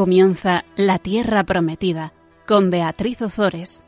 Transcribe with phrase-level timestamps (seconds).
[0.00, 2.14] Comienza La Tierra Prometida
[2.46, 3.82] con Beatriz Ozores.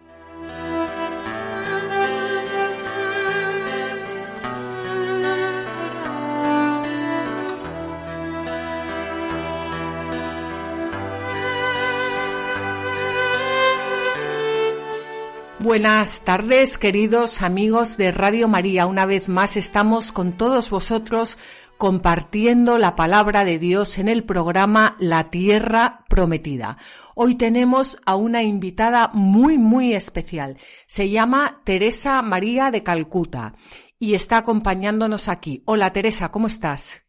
[15.60, 18.86] Buenas tardes, queridos amigos de Radio María.
[18.86, 21.38] Una vez más estamos con todos vosotros
[21.82, 26.78] compartiendo la palabra de Dios en el programa La Tierra Prometida.
[27.16, 30.58] Hoy tenemos a una invitada muy, muy especial.
[30.86, 33.56] Se llama Teresa María de Calcuta
[33.98, 35.64] y está acompañándonos aquí.
[35.66, 37.02] Hola Teresa, ¿cómo estás?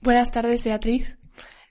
[0.00, 1.18] Buenas tardes, Beatriz.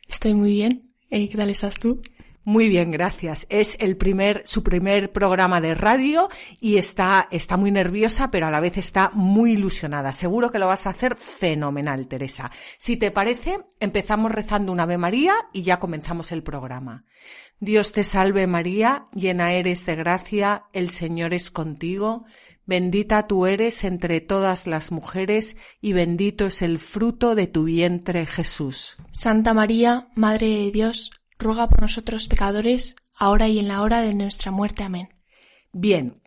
[0.07, 0.93] Estoy muy bien.
[1.09, 2.01] Eh, ¿Qué tal estás tú?
[2.43, 3.45] Muy bien, gracias.
[3.49, 6.27] Es el primer, su primer programa de radio
[6.59, 10.11] y está, está muy nerviosa, pero a la vez está muy ilusionada.
[10.11, 12.51] Seguro que lo vas a hacer fenomenal, Teresa.
[12.77, 17.03] Si te parece, empezamos rezando una Ave María y ya comenzamos el programa.
[17.59, 22.25] Dios te salve María, llena eres de gracia, el Señor es contigo,
[22.65, 28.25] bendita tú eres entre todas las mujeres y bendito es el fruto de tu vientre
[28.25, 28.97] Jesús.
[29.11, 31.11] Santa María, Madre de Dios,
[31.41, 34.83] ruega por nosotros pecadores, ahora y en la hora de nuestra muerte.
[34.83, 35.09] Amén.
[35.73, 36.21] Bien,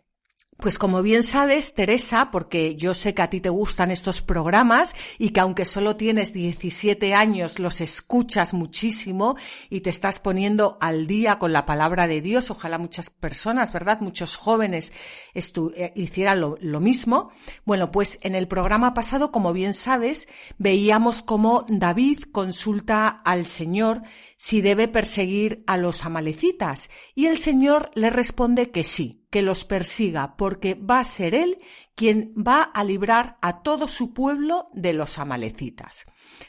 [0.57, 4.95] pues como bien sabes, Teresa, porque yo sé que a ti te gustan estos programas
[5.19, 9.35] y que aunque solo tienes 17 años los escuchas muchísimo
[9.69, 13.99] y te estás poniendo al día con la palabra de Dios, ojalá muchas personas, ¿verdad?
[13.99, 14.93] Muchos jóvenes
[15.33, 17.31] eh, hicieran lo, lo mismo.
[17.65, 24.03] Bueno, pues en el programa pasado, como bien sabes, veíamos cómo David consulta al Señor
[24.37, 29.65] si debe perseguir a los amalecitas y el Señor le responde que sí, que los
[29.65, 31.57] persiga, porque va a ser él
[31.95, 36.05] quien va a librar a todo su pueblo de los amalecitas.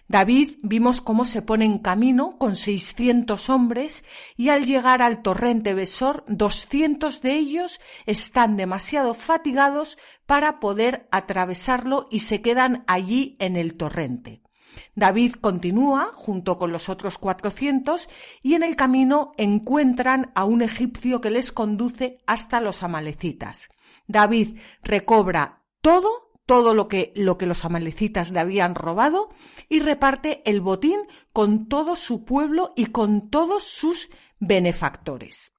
[0.08, 4.04] David vimos cómo se pone en camino con seiscientos hombres
[4.36, 12.08] y al llegar al torrente Besor, doscientos de ellos están demasiado fatigados para poder atravesarlo
[12.10, 14.45] y se quedan allí en el torrente.
[14.94, 18.08] David continúa junto con los otros cuatrocientos
[18.42, 23.68] y en el camino encuentran a un egipcio que les conduce hasta los amalecitas.
[24.06, 29.30] David recobra todo, todo lo que, lo que los amalecitas le habían robado
[29.68, 31.00] y reparte el botín
[31.32, 34.08] con todo su pueblo y con todos sus
[34.38, 35.56] benefactores.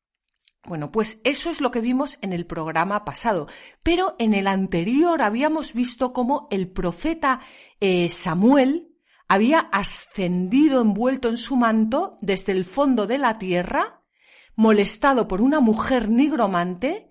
[0.67, 3.47] Bueno, pues eso es lo que vimos en el programa pasado,
[3.83, 7.39] pero en el anterior habíamos visto cómo el profeta
[7.79, 8.86] eh, Samuel
[9.27, 14.03] había ascendido envuelto en su manto desde el fondo de la tierra,
[14.55, 17.07] molestado por una mujer nigromante,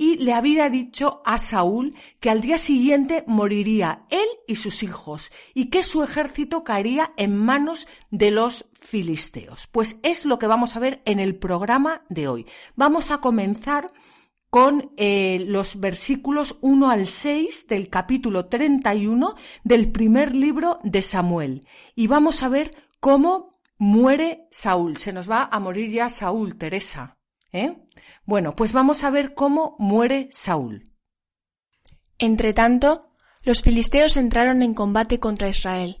[0.00, 5.32] y le había dicho a Saúl que al día siguiente moriría él y sus hijos
[5.54, 9.66] y que su ejército caería en manos de los filisteos.
[9.66, 12.46] Pues es lo que vamos a ver en el programa de hoy.
[12.76, 13.90] Vamos a comenzar
[14.50, 21.66] con eh, los versículos 1 al 6 del capítulo 31 del primer libro de Samuel.
[21.94, 24.96] Y vamos a ver cómo muere Saúl.
[24.96, 27.18] Se nos va a morir ya Saúl, Teresa.
[27.52, 27.76] ¿eh?
[28.24, 30.92] Bueno, pues vamos a ver cómo muere Saúl.
[32.18, 33.12] Entretanto,
[33.44, 35.98] los filisteos entraron en combate contra Israel,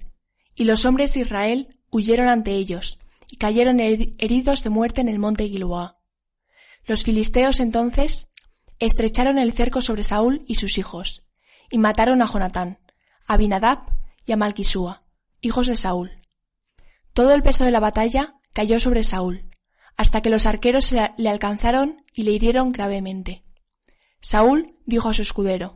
[0.54, 2.98] y los hombres de Israel huyeron ante ellos,
[3.30, 5.94] y cayeron heridos de muerte en el monte Gilboa.
[6.86, 8.28] Los filisteos entonces
[8.78, 11.24] estrecharon el cerco sobre Saúl y sus hijos,
[11.70, 12.78] y mataron a Jonatán,
[13.26, 13.80] a Binadab
[14.24, 15.02] y a Malquisúa,
[15.40, 16.10] hijos de Saúl.
[17.12, 19.50] Todo el peso de la batalla cayó sobre Saúl,
[19.96, 23.44] hasta que los arqueros le alcanzaron y le hirieron gravemente.
[24.20, 25.74] Saúl dijo a su escudero,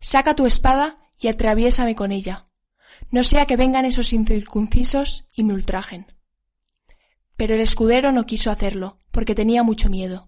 [0.00, 2.44] Saca tu espada y atraviésame con ella,
[3.10, 6.06] no sea que vengan esos incircuncisos y me ultrajen.
[7.36, 10.26] Pero el escudero no quiso hacerlo, porque tenía mucho miedo.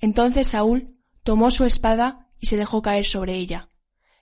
[0.00, 0.97] Entonces Saúl
[1.28, 3.68] tomó su espada y se dejó caer sobre ella.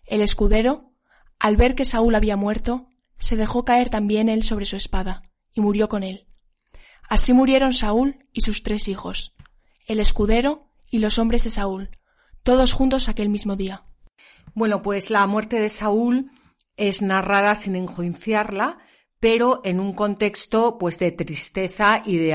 [0.06, 0.90] El escudero,
[1.38, 5.22] al ver que Saúl había muerto, se dejó caer también él sobre su espada,
[5.54, 6.26] y murió con él.
[7.08, 9.34] Así murieron Saúl y sus tres hijos,
[9.86, 11.90] el escudero y los hombres de Saúl,
[12.42, 13.84] todos juntos aquel mismo día.
[14.56, 16.32] Bueno, pues la muerte de Saúl
[16.76, 18.78] es narrada sin enjuiciarla,
[19.26, 22.28] pero en un contexto pues de tristeza y de,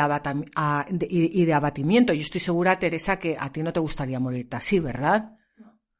[1.09, 2.11] y abatimiento.
[2.11, 5.31] Yo estoy segura, Teresa, que a ti no te gustaría morirte así, ¿verdad?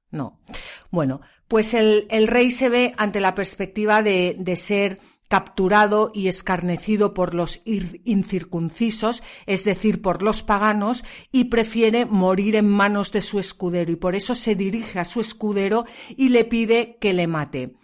[0.10, 0.42] No.
[0.90, 5.00] Bueno, pues el, el rey se ve ante la perspectiva de, de ser
[5.30, 12.68] capturado y escarnecido por los incircuncisos, es decir, por los paganos, y prefiere morir en
[12.68, 15.86] manos de su escudero, y por eso se dirige a su escudero
[16.18, 17.76] y le pide que le mate.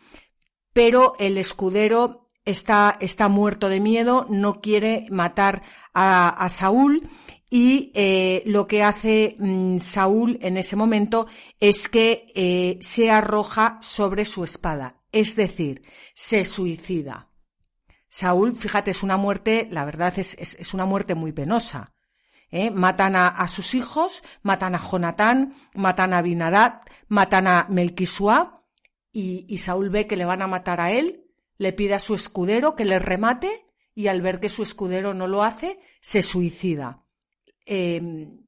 [0.74, 5.62] Pero el escudero está, está muerto de miedo, no quiere matar
[5.94, 7.10] a, Saúl
[7.50, 11.28] y eh, lo que hace mm, Saúl en ese momento
[11.60, 15.82] es que eh, se arroja sobre su espada, es decir,
[16.14, 17.30] se suicida.
[18.08, 21.94] Saúl, fíjate, es una muerte, la verdad es, es, una muerte muy penosa.
[22.50, 22.72] ¿eh?
[22.72, 28.64] Matan a, sus hijos, matan a Jonatán, matan a Binadad, matan a Melquisua
[29.12, 31.27] y, y Saúl ve que le van a matar a él,
[31.58, 33.66] le pide a su escudero que le remate
[33.96, 37.04] y al ver que su escudero no lo hace, se suicida.
[37.66, 38.46] Em,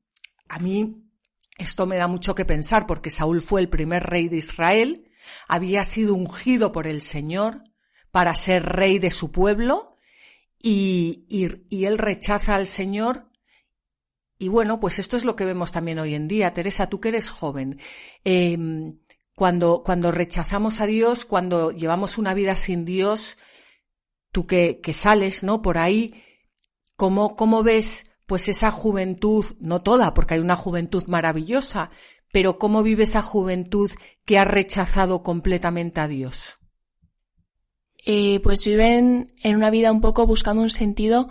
[0.48, 1.10] a mí
[1.58, 5.12] esto me da mucho que pensar porque Saúl fue el primer rey de Israel,
[5.48, 7.64] había sido ungido por el Señor
[8.12, 9.96] para ser rey de su pueblo
[10.62, 13.30] y, y, él rechaza al Señor.
[14.38, 16.54] Y bueno, pues esto es lo que vemos también hoy en día.
[16.54, 17.80] Teresa, tú que eres joven,
[18.24, 19.00] em,
[19.40, 23.38] cuando, cuando rechazamos a Dios, cuando llevamos una vida sin Dios,
[24.34, 25.62] tú que, que sales, ¿no?
[25.62, 26.14] Por ahí,
[26.98, 31.88] ¿cómo, cómo ves pues esa juventud, no toda, porque hay una juventud maravillosa,
[32.34, 33.90] pero cómo vive esa juventud
[34.26, 36.56] que ha rechazado completamente a Dios?
[38.06, 41.30] Eh, pues viven en una vida un poco buscando un sentido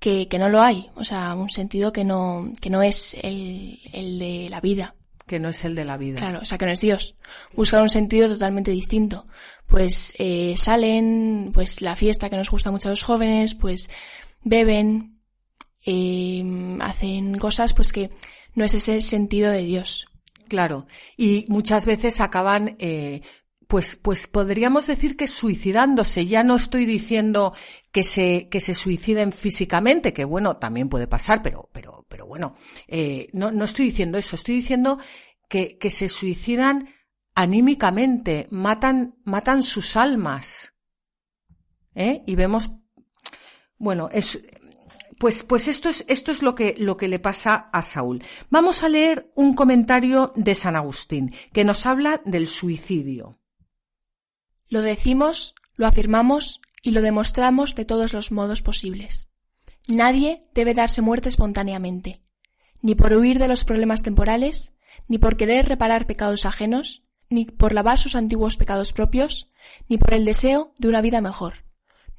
[0.00, 3.78] que, que, no lo hay, o sea, un sentido que no, que no es el,
[3.92, 4.96] el de la vida.
[5.26, 6.18] Que no es el de la vida.
[6.18, 7.16] Claro, o sea, que no es Dios.
[7.54, 9.26] Buscan un sentido totalmente distinto.
[9.66, 13.90] Pues eh, salen, pues la fiesta que nos gusta mucho a los jóvenes, pues
[14.42, 15.20] beben,
[15.84, 16.44] eh,
[16.80, 18.10] hacen cosas pues que
[18.54, 20.06] no es ese sentido de Dios.
[20.48, 20.86] Claro,
[21.16, 23.22] y muchas veces acaban eh,
[23.66, 26.26] pues, pues podríamos decir que suicidándose.
[26.26, 27.52] Ya no estoy diciendo
[27.92, 32.54] que se, que se suiciden físicamente, que bueno, también puede pasar, pero, pero, pero bueno,
[32.86, 34.36] eh, no, no estoy diciendo eso.
[34.36, 34.98] Estoy diciendo
[35.48, 36.88] que, que se suicidan
[37.34, 40.74] anímicamente, matan, matan sus almas.
[41.94, 42.22] ¿Eh?
[42.26, 42.70] Y vemos,
[43.78, 44.38] bueno, es,
[45.18, 48.22] pues, pues esto es, esto es lo que, lo que le pasa a Saúl.
[48.50, 53.32] Vamos a leer un comentario de San Agustín, que nos habla del suicidio.
[54.68, 59.28] Lo decimos, lo afirmamos y lo demostramos de todos los modos posibles.
[59.88, 62.20] Nadie debe darse muerte espontáneamente,
[62.82, 64.72] ni por huir de los problemas temporales,
[65.08, 69.48] ni por querer reparar pecados ajenos, ni por lavar sus antiguos pecados propios,
[69.88, 71.64] ni por el deseo de una vida mejor.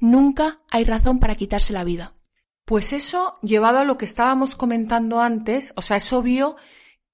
[0.00, 2.14] Nunca hay razón para quitarse la vida.
[2.64, 6.56] Pues eso, llevado a lo que estábamos comentando antes, o sea, es obvio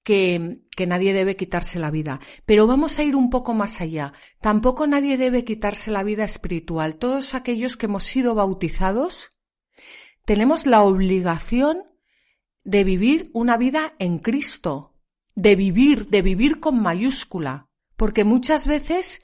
[0.05, 2.21] que, que, nadie debe quitarse la vida.
[2.45, 4.13] Pero vamos a ir un poco más allá.
[4.39, 6.95] Tampoco nadie debe quitarse la vida espiritual.
[6.95, 9.31] Todos aquellos que hemos sido bautizados
[10.23, 11.83] tenemos la obligación
[12.63, 14.93] de vivir una vida en Cristo,
[15.35, 19.19] de vivir, de vivir con mayúscula, porque muchas veces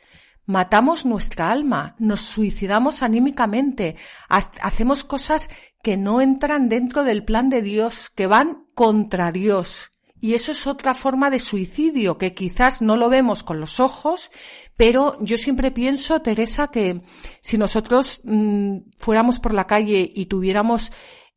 [0.45, 3.95] matamos nuestra alma, nos suicidamos anímicamente,
[4.29, 5.49] hacemos cosas
[5.83, 9.90] que no entran dentro del plan de Dios, que van contra Dios.
[10.23, 14.29] Y eso es otra forma de suicidio que quizás no lo vemos con los ojos,
[14.77, 17.01] pero yo siempre pienso, Teresa, que
[17.41, 20.91] si nosotros mm, fuéramos por la calle y tuviéramos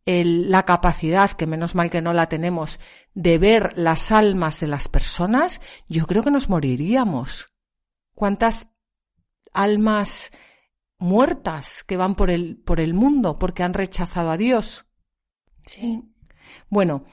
[0.07, 2.79] la capacidad, que menos mal que no la tenemos,
[3.15, 7.49] de ver las almas de las personas, yo creo que nos moriríamos.
[8.15, 8.75] ¿Cuántas
[9.55, 10.31] almas
[10.99, 14.85] muertas que van por el, por el mundo porque han rechazado a Dios?
[15.67, 16.03] Sí.
[16.69, 17.05] Bueno,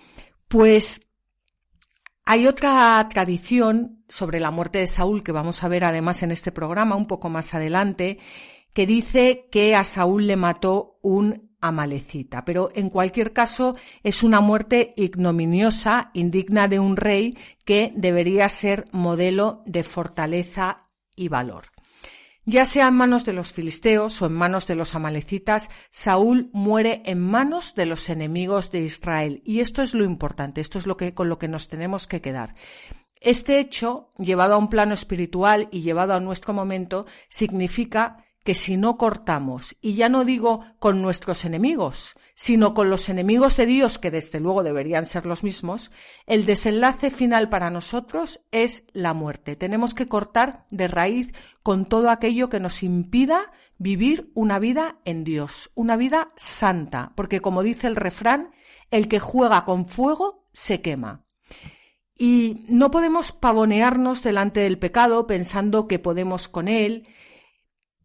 [0.49, 1.10] pues
[2.25, 6.51] hay otra tradición sobre la muerte de Saúl que vamos a ver además en este
[6.51, 8.19] programa un poco más adelante,
[8.73, 12.43] que dice que a Saúl le mató un amalecita.
[12.43, 18.85] Pero en cualquier caso es una muerte ignominiosa, indigna de un rey que debería ser
[18.91, 20.77] modelo de fortaleza
[21.15, 21.65] y valor.
[22.45, 27.03] Ya sea en manos de los filisteos o en manos de los amalecitas, Saúl muere
[27.05, 29.43] en manos de los enemigos de Israel.
[29.45, 32.21] Y esto es lo importante, esto es lo que, con lo que nos tenemos que
[32.21, 32.55] quedar.
[33.19, 38.75] Este hecho, llevado a un plano espiritual y llevado a nuestro momento, significa que si
[38.75, 43.97] no cortamos, y ya no digo con nuestros enemigos, sino con los enemigos de Dios,
[43.97, 45.91] que desde luego deberían ser los mismos,
[46.25, 49.55] el desenlace final para nosotros es la muerte.
[49.55, 51.31] Tenemos que cortar de raíz
[51.63, 57.41] con todo aquello que nos impida vivir una vida en Dios, una vida santa, porque
[57.41, 58.51] como dice el refrán,
[58.91, 61.25] el que juega con fuego se quema.
[62.15, 67.07] Y no podemos pavonearnos delante del pecado pensando que podemos con él,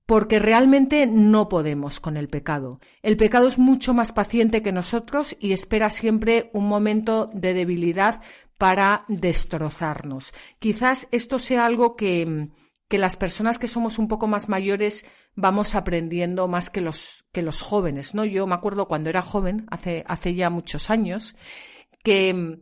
[0.06, 2.80] porque realmente no podemos con el pecado.
[3.02, 8.22] El pecado es mucho más paciente que nosotros y espera siempre un momento de debilidad
[8.56, 10.32] para destrozarnos.
[10.60, 12.48] Quizás esto sea algo que,
[12.88, 17.42] que las personas que somos un poco más mayores vamos aprendiendo más que los, que
[17.42, 18.24] los jóvenes, ¿no?
[18.24, 21.34] Yo me acuerdo cuando era joven, hace, hace ya muchos años,
[22.04, 22.60] que,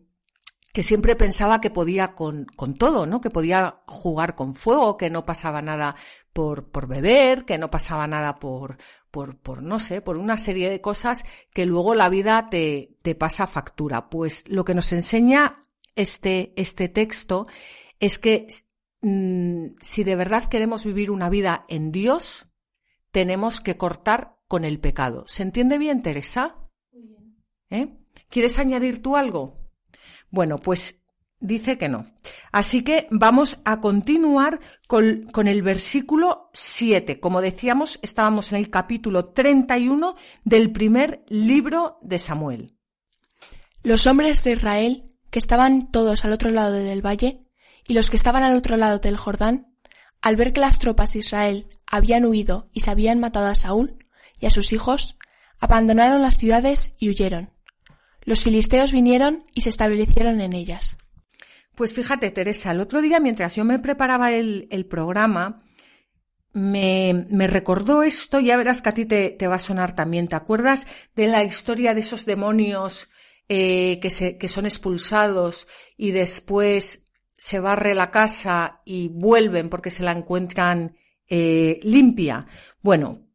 [0.75, 3.23] que siempre pensaba que podía con, con todo, ¿no?
[3.23, 5.97] Que podía jugar con fuego, que no pasaba nada
[6.35, 8.77] por, por beber, que no pasaba nada por,
[9.11, 13.15] por, por, no sé, por una serie de cosas que luego la vida te, te
[13.15, 14.11] pasa factura.
[14.11, 15.63] Pues lo que nos enseña
[15.95, 17.47] este, este texto
[17.99, 18.49] es que
[19.05, 22.47] Mm, si de verdad queremos vivir una vida en Dios,
[23.13, 25.27] tenemos que cortar con el pecado.
[25.29, 26.57] ¿Se entiende bien, Teresa?
[27.69, 27.99] ¿Eh?
[28.31, 29.64] ¿Quieres añadir tú algo?
[30.35, 31.05] Bueno, pues
[31.39, 32.13] dice que no.
[32.51, 37.21] Así que vamos a continuar con, el versículo 7.
[37.21, 42.77] Como decíamos, estábamos en el capítulo 31 del primer libro de Samuel.
[43.85, 47.47] Los hombres de Israel, que estaban todos al otro lado del valle,
[47.87, 49.73] y los que estaban al otro lado del Jordán,
[50.21, 54.05] al ver que las tropas de Israel habían huido y se habían matado a Saúl
[54.41, 55.17] y a sus hijos,
[55.61, 57.54] abandonaron las ciudades y huyeron.
[58.25, 60.99] Los filisteos vinieron y se establecieron en ellas.
[61.75, 65.65] Pues fíjate, Teresa, el otro día mientras yo me preparaba el, programa,
[66.53, 70.29] me, me, recordó esto, ya verás que a ti te, te, va a sonar también.
[70.29, 73.09] ¿Te acuerdas de la historia de esos demonios
[73.49, 79.91] eh, que, se, que son expulsados y después se barre la casa y vuelven porque
[79.91, 80.97] se la encuentran
[81.29, 82.47] eh, limpia.
[82.81, 83.27] Bueno,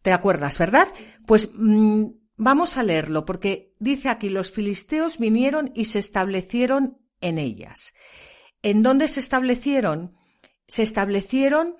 [0.00, 0.88] ¿te acuerdas, verdad?
[1.26, 2.06] Pues mm,
[2.38, 7.92] vamos a leerlo porque dice aquí los filisteos vinieron y se establecieron en ellas.
[8.62, 10.16] ¿En dónde se establecieron?
[10.66, 11.76] Se establecieron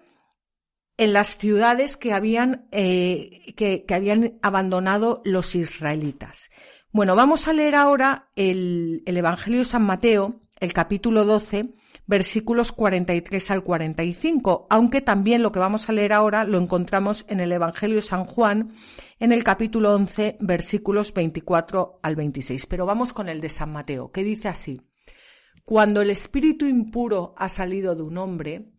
[0.97, 6.51] en las ciudades que habían, eh, que, habían abandonado los israelitas.
[6.91, 11.75] Bueno, vamos a leer ahora el, el Evangelio de San Mateo, el capítulo 12,
[12.07, 17.39] versículos 43 al 45, aunque también lo que vamos a leer ahora lo encontramos en
[17.39, 18.73] el Evangelio de San Juan,
[19.21, 22.67] en el capítulo 11, versículos 24 al 26.
[22.67, 24.81] Pero vamos con el de San Mateo, que dice así.
[25.65, 28.73] Cuando el espíritu impuro ha salido de un hombre,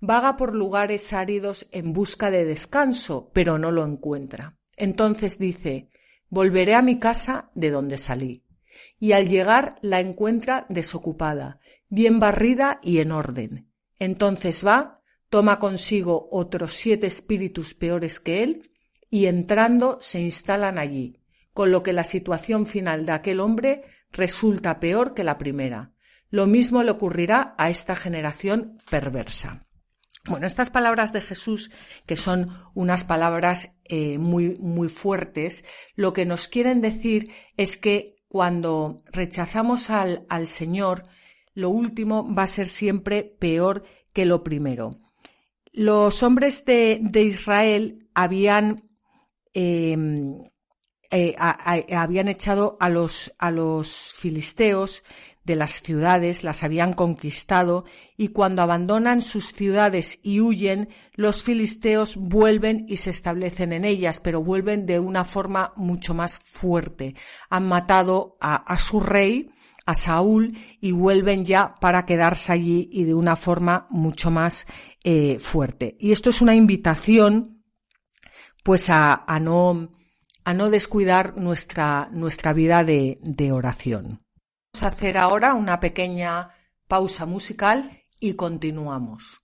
[0.00, 4.56] vaga por lugares áridos en busca de descanso, pero no lo encuentra.
[4.76, 5.90] Entonces dice,
[6.28, 8.44] volveré a mi casa de donde salí
[8.98, 13.70] y al llegar la encuentra desocupada, bien barrida y en orden.
[13.98, 18.69] Entonces va, toma consigo otros siete espíritus peores que él,
[19.10, 21.20] y entrando se instalan allí,
[21.52, 25.92] con lo que la situación final de aquel hombre resulta peor que la primera.
[26.30, 29.66] Lo mismo le ocurrirá a esta generación perversa.
[30.26, 31.70] Bueno, estas palabras de Jesús,
[32.06, 35.64] que son unas palabras eh, muy, muy fuertes,
[35.96, 41.02] lo que nos quieren decir es que cuando rechazamos al, al Señor,
[41.54, 44.90] lo último va a ser siempre peor que lo primero.
[45.72, 48.89] Los hombres de, de Israel habían,
[49.54, 50.44] em,
[51.10, 55.02] eh, habían echado a los, a los filisteos
[55.44, 57.84] de las ciudades, las habían conquistado
[58.16, 64.20] y cuando abandonan sus ciudades y huyen, los filisteos vuelven y se establecen en ellas,
[64.20, 67.14] pero vuelven de una forma mucho más fuerte.
[67.48, 69.50] Han matado a, su rey,
[69.86, 74.66] a Saúl, y vuelven ya para quedarse allí y de una forma mucho más
[75.02, 75.96] eh, fuerte.
[75.98, 77.59] Y esto es una invitación,
[78.62, 79.90] pues a, no,
[80.44, 84.22] a no descuidar nuestra, nuestra vida de, de oración.
[84.72, 86.50] Vamos a hacer ahora una pequeña
[86.88, 89.38] pausa musical y continuamos.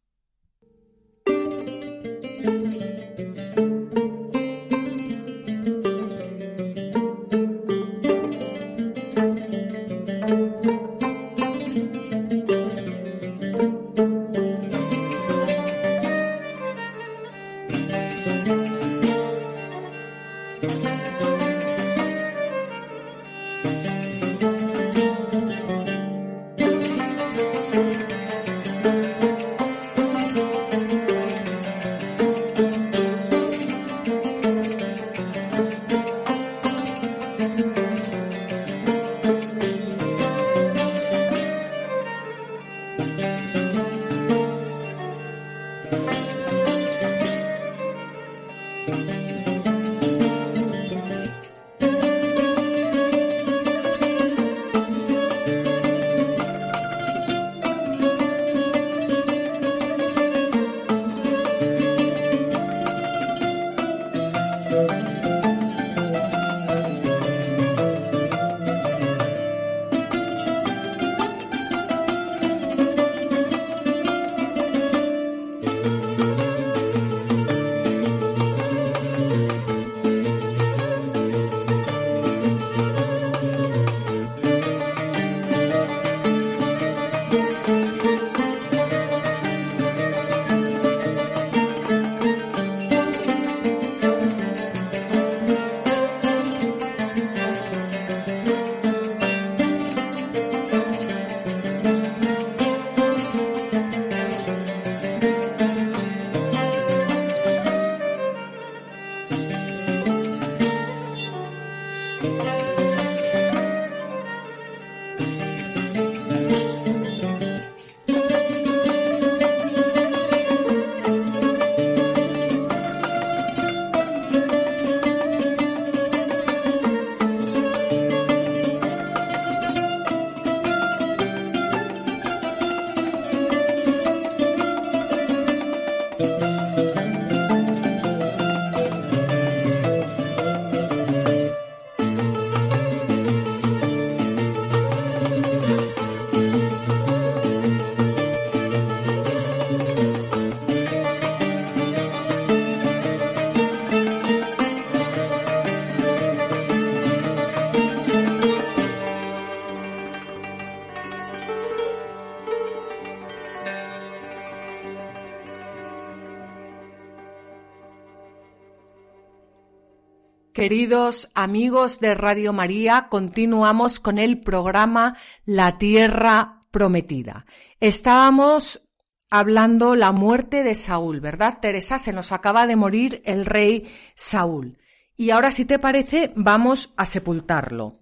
[170.68, 177.46] Queridos amigos de Radio María, continuamos con el programa La Tierra Prometida.
[177.78, 178.88] Estábamos
[179.30, 182.00] hablando la muerte de Saúl, ¿verdad, Teresa?
[182.00, 184.76] Se nos acaba de morir el rey Saúl.
[185.16, 188.00] Y ahora, si te parece, vamos a sepultarlo.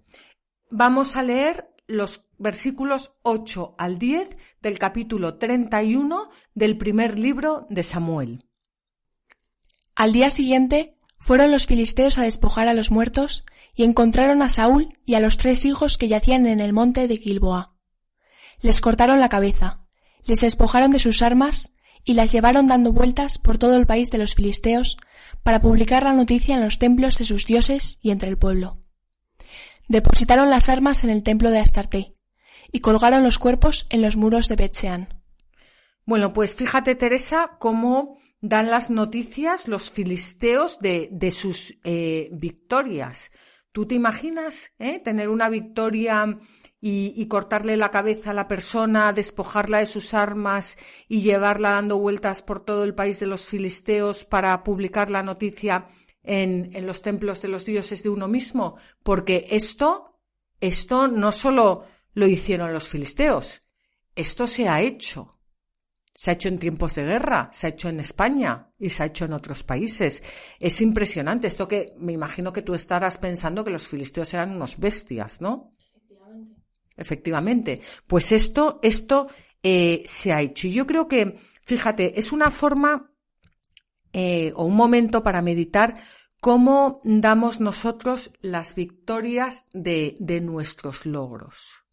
[0.71, 4.27] Vamos a leer los versículos 8 al 10
[4.63, 8.49] del capítulo 31 del primer libro de Samuel.
[9.93, 10.94] Al día siguiente,
[11.25, 15.37] fueron los filisteos a despojar a los muertos y encontraron a Saúl y a los
[15.37, 17.73] tres hijos que yacían en el monte de Gilboa.
[18.61, 19.87] Les cortaron la cabeza,
[20.25, 24.19] les despojaron de sus armas y las llevaron dando vueltas por todo el país de
[24.19, 24.97] los filisteos
[25.41, 28.77] para publicar la noticia en los templos de sus dioses y entre el pueblo.
[29.87, 32.13] Depositaron las armas en el templo de Astarte
[32.71, 35.23] y colgaron los cuerpos en los muros de Betseán.
[36.05, 43.31] Bueno, pues fíjate, Teresa, cómo dan las noticias los filisteos de, de sus eh, victorias.
[43.71, 46.37] ¿Tú te imaginas eh, tener una victoria
[46.79, 50.77] y, y, cortarle la cabeza a la persona, despojarla de sus armas
[51.07, 55.87] y llevarla dando vueltas por todo el país de los filisteos para publicar la noticia
[56.21, 58.77] en, en los templos de los dioses de uno mismo?
[59.01, 60.11] Porque esto,
[60.61, 63.61] esto no solo lo hicieron los filisteos,
[64.15, 65.34] esto se ha hecho.
[66.17, 69.07] Se ha hecho en tiempos de guerra, se ha hecho en España y se ha
[69.07, 70.23] hecho en otros países.
[70.59, 74.79] Es impresionante esto que me imagino que tú estarás pensando que los filisteos eran unos
[74.79, 75.73] bestias, ¿no?
[75.83, 76.61] Efectivamente.
[76.95, 77.81] Efectivamente.
[78.07, 79.27] Pues esto, esto
[79.61, 80.67] eh, se ha hecho.
[80.67, 83.11] Y yo creo que, fíjate, es una forma
[84.13, 85.95] eh, o un momento para meditar
[86.39, 91.83] cómo damos nosotros las victorias de, de nuestros logros.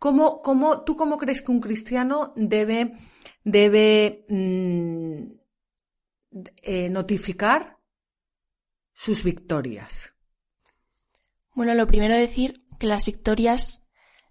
[0.00, 2.96] ¿Cómo, cómo, ¿Tú cómo crees que un cristiano debe
[3.44, 5.22] debe mm,
[6.62, 7.78] eh, notificar
[8.94, 10.14] sus victorias.
[11.54, 13.82] Bueno, lo primero decir que las victorias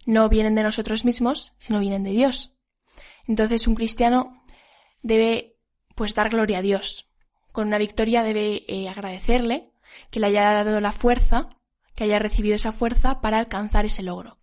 [0.05, 2.55] no vienen de nosotros mismos, sino vienen de Dios.
[3.27, 4.43] Entonces un cristiano
[5.01, 5.57] debe
[5.95, 7.09] pues dar gloria a Dios.
[7.51, 9.71] Con una victoria debe eh, agradecerle
[10.09, 11.49] que le haya dado la fuerza,
[11.95, 14.37] que haya recibido esa fuerza para alcanzar ese logro.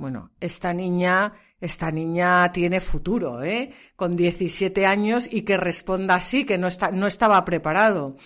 [0.00, 3.74] Bueno, esta niña esta niña tiene futuro, ¿eh?
[3.94, 8.16] Con 17 años y que responda así, que no, está, no estaba preparado.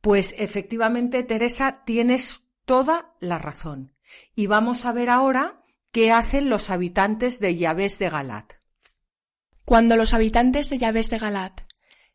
[0.00, 3.94] Pues efectivamente, Teresa, tienes toda la razón.
[4.34, 5.62] Y vamos a ver ahora
[5.92, 8.54] qué hacen los habitantes de Yavés de Galat.
[9.64, 11.60] Cuando los habitantes de Yavés de Galat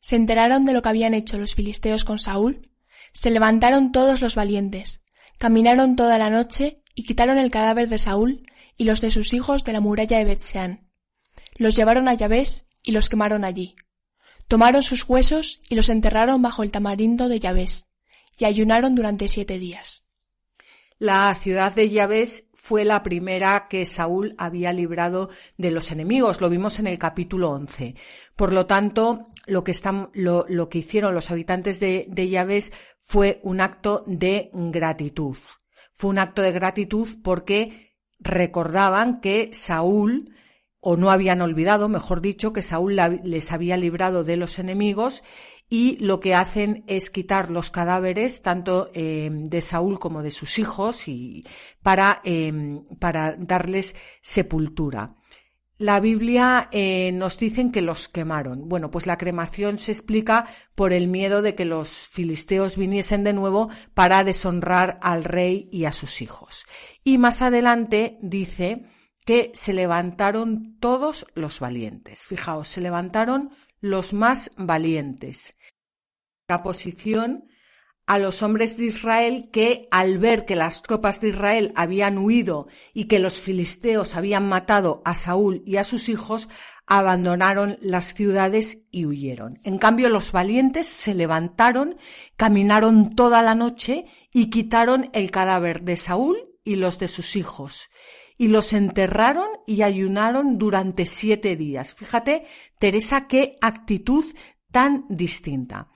[0.02, 2.70] se enteraron de lo que habían hecho los filisteos con Saúl,
[3.14, 5.02] se levantaron todos los valientes,
[5.38, 8.46] caminaron toda la noche y quitaron el cadáver de Saúl
[8.78, 10.90] y los de sus hijos de la muralla de Betseán.
[11.56, 13.76] Los llevaron a Yavés y los quemaron allí.
[14.48, 17.88] Tomaron sus huesos y los enterraron bajo el tamarindo de Yavés,
[18.38, 20.04] y ayunaron durante siete días.
[20.98, 26.42] La ciudad de Yavés fue la primera que Saúl había librado de los enemigos.
[26.42, 27.96] Lo vimos en el capítulo 11.
[28.36, 32.72] Por lo tanto, lo que, están, lo, lo que hicieron los habitantes de, de Yavés
[33.02, 35.38] fue un acto de gratitud.
[35.94, 37.85] Fue un acto de gratitud porque
[38.20, 40.34] recordaban que Saúl,
[40.80, 45.24] o no habían olvidado, mejor dicho, que Saúl les había librado de los enemigos
[45.70, 50.60] y lo que hacen es quitar los cadáveres tanto eh, de Saúl como de sus
[50.60, 51.44] hijos y
[51.82, 55.16] para, eh, para darles sepultura.
[55.78, 58.70] La Biblia eh, nos dicen que los quemaron.
[58.70, 63.34] Bueno, pues la cremación se explica por el miedo de que los filisteos viniesen de
[63.34, 66.66] nuevo para deshonrar al rey y a sus hijos.
[67.04, 68.86] Y más adelante dice
[69.26, 72.24] que se levantaron todos los valientes.
[72.24, 73.50] Fijaos, se levantaron
[73.82, 75.58] los más valientes.
[76.48, 77.50] La posición
[78.08, 82.68] a los hombres de Israel que al ver que las tropas de Israel habían huido
[82.94, 86.48] y que los filisteos habían matado a Saúl y a sus hijos,
[86.88, 89.60] abandonaron las ciudades y huyeron.
[89.64, 91.98] En cambio, los valientes se levantaron,
[92.36, 97.90] caminaron toda la noche y quitaron el cadáver de Saúl y los de sus hijos.
[98.38, 101.96] Y los enterraron y ayunaron durante siete días.
[101.96, 102.46] Fíjate,
[102.78, 104.26] Teresa, qué actitud
[104.72, 105.88] tan distinta.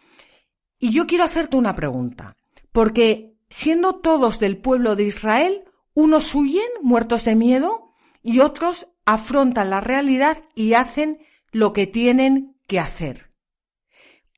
[0.80, 2.38] Y yo quiero hacerte una pregunta,
[2.72, 9.70] porque siendo todos del pueblo de Israel, unos huyen muertos de miedo y otros afrontan
[9.70, 11.20] la realidad y hacen
[11.52, 13.30] lo que tienen que hacer.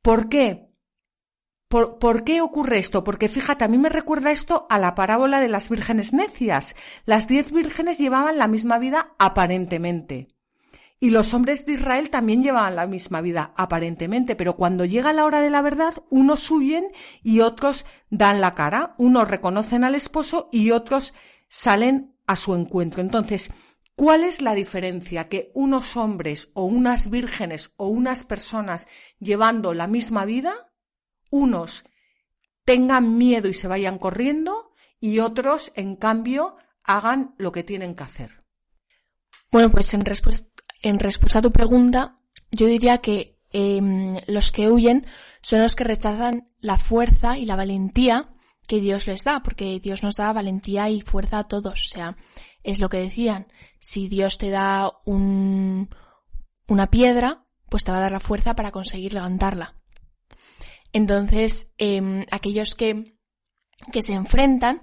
[0.01, 0.71] ¿Por qué?
[1.67, 3.03] ¿Por, qué ocurre esto?
[3.05, 6.75] Porque fíjate, a mí me recuerda esto a la parábola de las vírgenes necias.
[7.05, 10.27] Las diez vírgenes llevaban la misma vida aparentemente.
[11.03, 15.25] Y los hombres de Israel también llevaban la misma vida, aparentemente, pero cuando llega la
[15.25, 16.91] hora de la verdad, unos huyen
[17.23, 21.15] y otros dan la cara, unos reconocen al esposo y otros
[21.49, 23.01] salen a su encuentro.
[23.01, 23.49] Entonces,
[23.95, 28.87] ¿cuál es la diferencia que unos hombres o unas vírgenes o unas personas
[29.17, 30.71] llevando la misma vida,
[31.31, 31.83] unos
[32.63, 38.03] tengan miedo y se vayan corriendo y otros, en cambio, hagan lo que tienen que
[38.03, 38.37] hacer?
[39.51, 40.50] Bueno, pues en respuesta
[40.81, 42.17] en respuesta a tu pregunta,
[42.51, 45.05] yo diría que em, los que huyen
[45.41, 48.29] son los que rechazan la fuerza y la valentía
[48.67, 51.81] que Dios les da, porque Dios nos da valentía y fuerza a todos.
[51.81, 52.15] O sea,
[52.63, 53.47] es lo que decían,
[53.79, 55.89] si Dios te da un,
[56.67, 59.75] una piedra, pues te va a dar la fuerza para conseguir levantarla.
[60.93, 63.15] Entonces, em, aquellos que,
[63.91, 64.81] que se enfrentan,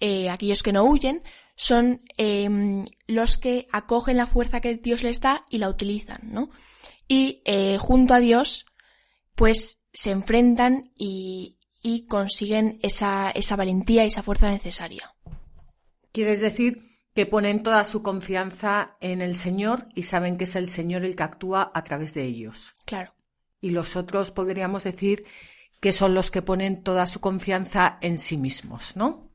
[0.00, 1.22] eh, aquellos que no huyen,
[1.58, 6.50] son em, los que acogen la fuerza que Dios les da y la utilizan, ¿no?
[7.08, 8.64] Y eh, junto a Dios,
[9.34, 15.12] pues se enfrentan y, y consiguen esa, esa valentía y esa fuerza necesaria.
[16.12, 20.68] ¿Quieres decir que ponen toda su confianza en el Señor y saben que es el
[20.68, 22.72] Señor el que actúa a través de ellos?
[22.84, 23.14] Claro.
[23.60, 25.24] Y los otros podríamos decir
[25.80, 29.27] que son los que ponen toda su confianza en sí mismos, ¿no?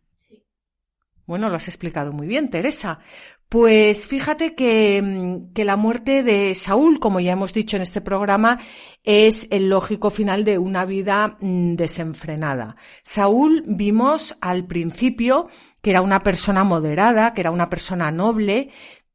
[1.33, 2.99] Bueno, lo has explicado muy bien, Teresa.
[3.49, 8.01] Pues fíjate que, mm, que, la muerte de Saúl, como ya hemos dicho en este
[8.01, 8.59] programa,
[9.03, 12.75] es el lógico final de una vida mm, desenfrenada.
[13.03, 15.47] Saúl vimos al principio
[15.81, 18.69] que era una persona moderada, que era una persona noble,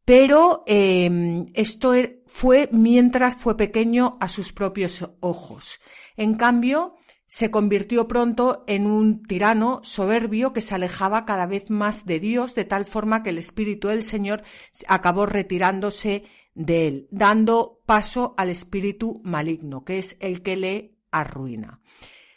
[0.05, 5.79] pero eh, esto er, fue mientras fue pequeño a sus propios ojos.
[6.17, 6.97] En cambio,
[7.29, 12.55] se convirtió pronto en un tirano soberbio que se alejaba cada vez más de Dios,
[12.55, 14.43] de tal forma que el Espíritu del Señor
[14.89, 21.81] acabó retirándose de él, dando paso al espíritu maligno, que es el que le arruina.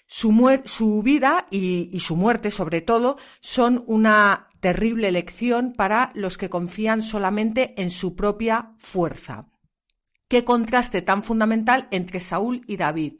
[0.05, 6.49] Su, vida y, y su muerte, sobre todo, son una terrible lección para los que
[6.49, 9.50] confían solamente en su propia fuerza.
[10.31, 13.15] Qué contraste tan fundamental entre Saúl y David,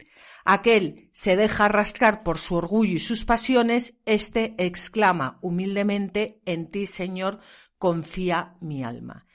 [0.46, 6.86] Aquel se deja arrastrar por su orgullo y sus pasiones, éste exclama humildemente, en ti,
[6.86, 7.40] Señor,
[7.76, 9.26] confía mi alma.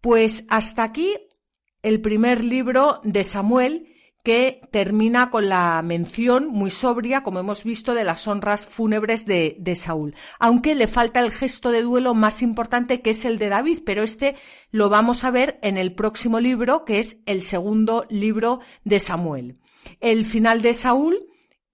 [0.00, 1.14] Pues hasta aquí
[1.82, 3.89] el primer libro de Samuel,
[4.22, 9.56] que termina con la mención muy sobria, como hemos visto, de las honras fúnebres de,
[9.58, 10.14] de, Saúl.
[10.38, 14.02] Aunque le falta el gesto de duelo más importante que es el de David, pero
[14.02, 14.36] este
[14.70, 19.60] lo vamos a ver en el próximo libro, que es el segundo libro de Samuel.
[20.00, 21.16] El final de Saúl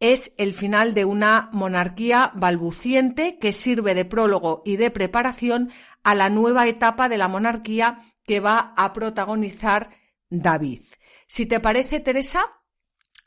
[0.01, 5.71] es el final de una monarquía balbuciente que sirve de prólogo y de preparación
[6.03, 9.89] a la nueva etapa de la monarquía que va a protagonizar
[10.29, 10.83] David.
[11.27, 12.63] Si te parece, Teresa,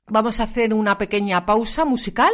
[0.08, 2.32] vamos a hacer una pequeña pausa musical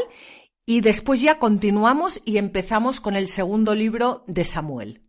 [0.65, 5.04] y después ya continuamos y empezamos con el segundo libro de Samuel.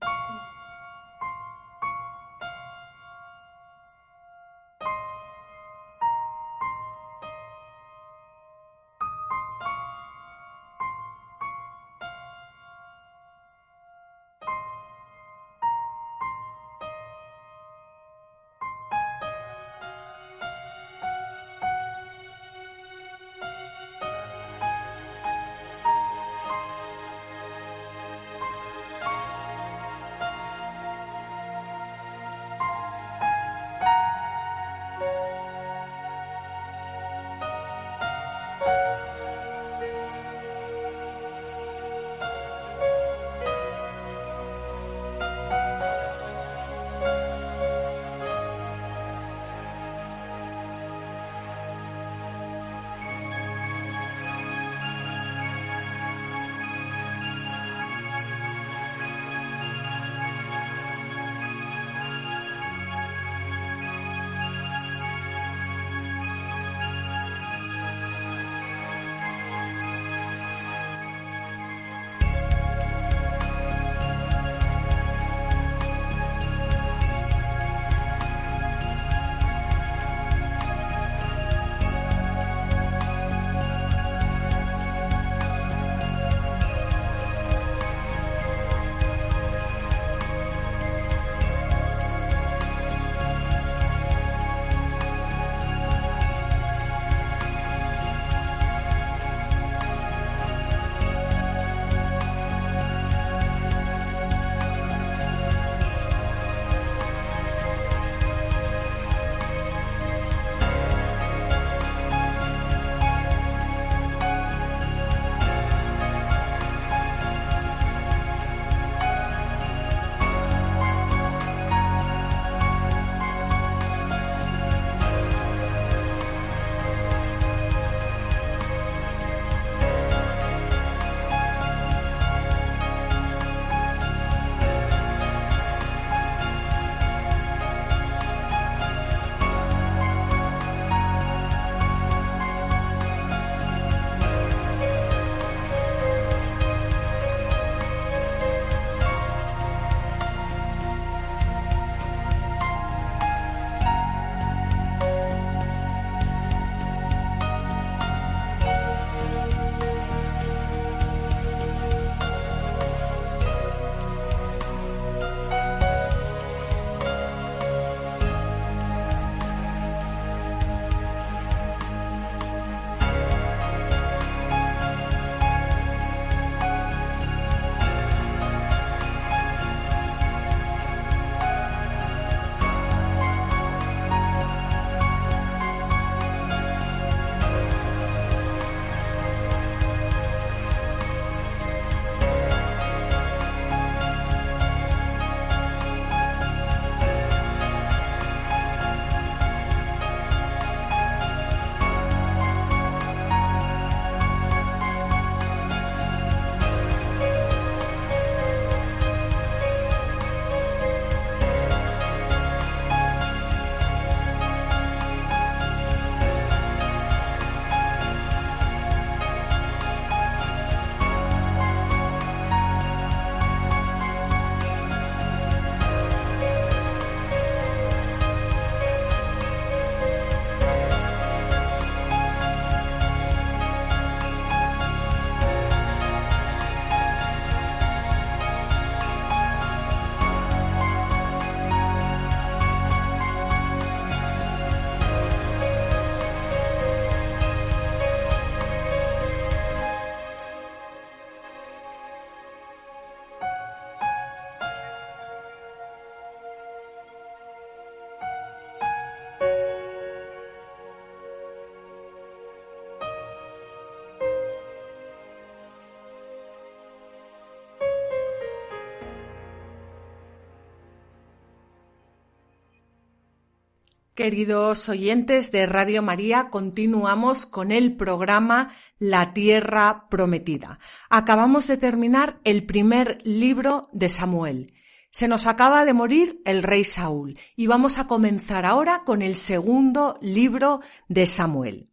[274.16, 280.78] Queridos oyentes de Radio María, continuamos con el programa La Tierra Prometida.
[281.10, 284.72] Acabamos de terminar el primer libro de Samuel.
[285.10, 289.36] Se nos acaba de morir el rey Saúl y vamos a comenzar ahora con el
[289.36, 291.90] segundo libro de Samuel.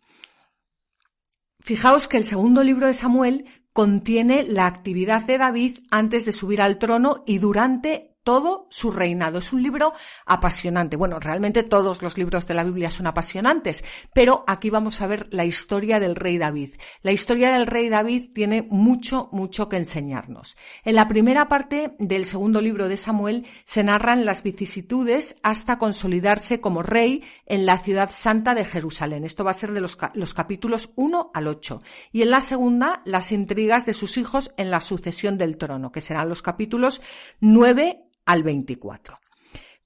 [1.59, 6.61] Fijaos que el segundo libro de Samuel contiene la actividad de David antes de subir
[6.61, 9.39] al trono y durante todo su reinado.
[9.39, 9.93] Es un libro
[10.25, 10.95] apasionante.
[10.95, 13.83] Bueno, realmente todos los libros de la Biblia son apasionantes,
[14.13, 16.71] pero aquí vamos a ver la historia del rey David.
[17.01, 20.55] La historia del rey David tiene mucho, mucho que enseñarnos.
[20.83, 26.61] En la primera parte del segundo libro de Samuel se narran las vicisitudes hasta consolidarse
[26.61, 29.23] como rey en la ciudad santa de Jerusalén.
[29.25, 31.79] Esto va a ser de los, los capítulos 1 al 8.
[32.11, 36.01] Y en la segunda, las intrigas de sus hijos en la sucesión del trono, que
[36.01, 37.01] serán los capítulos
[37.39, 39.15] 9 al 24.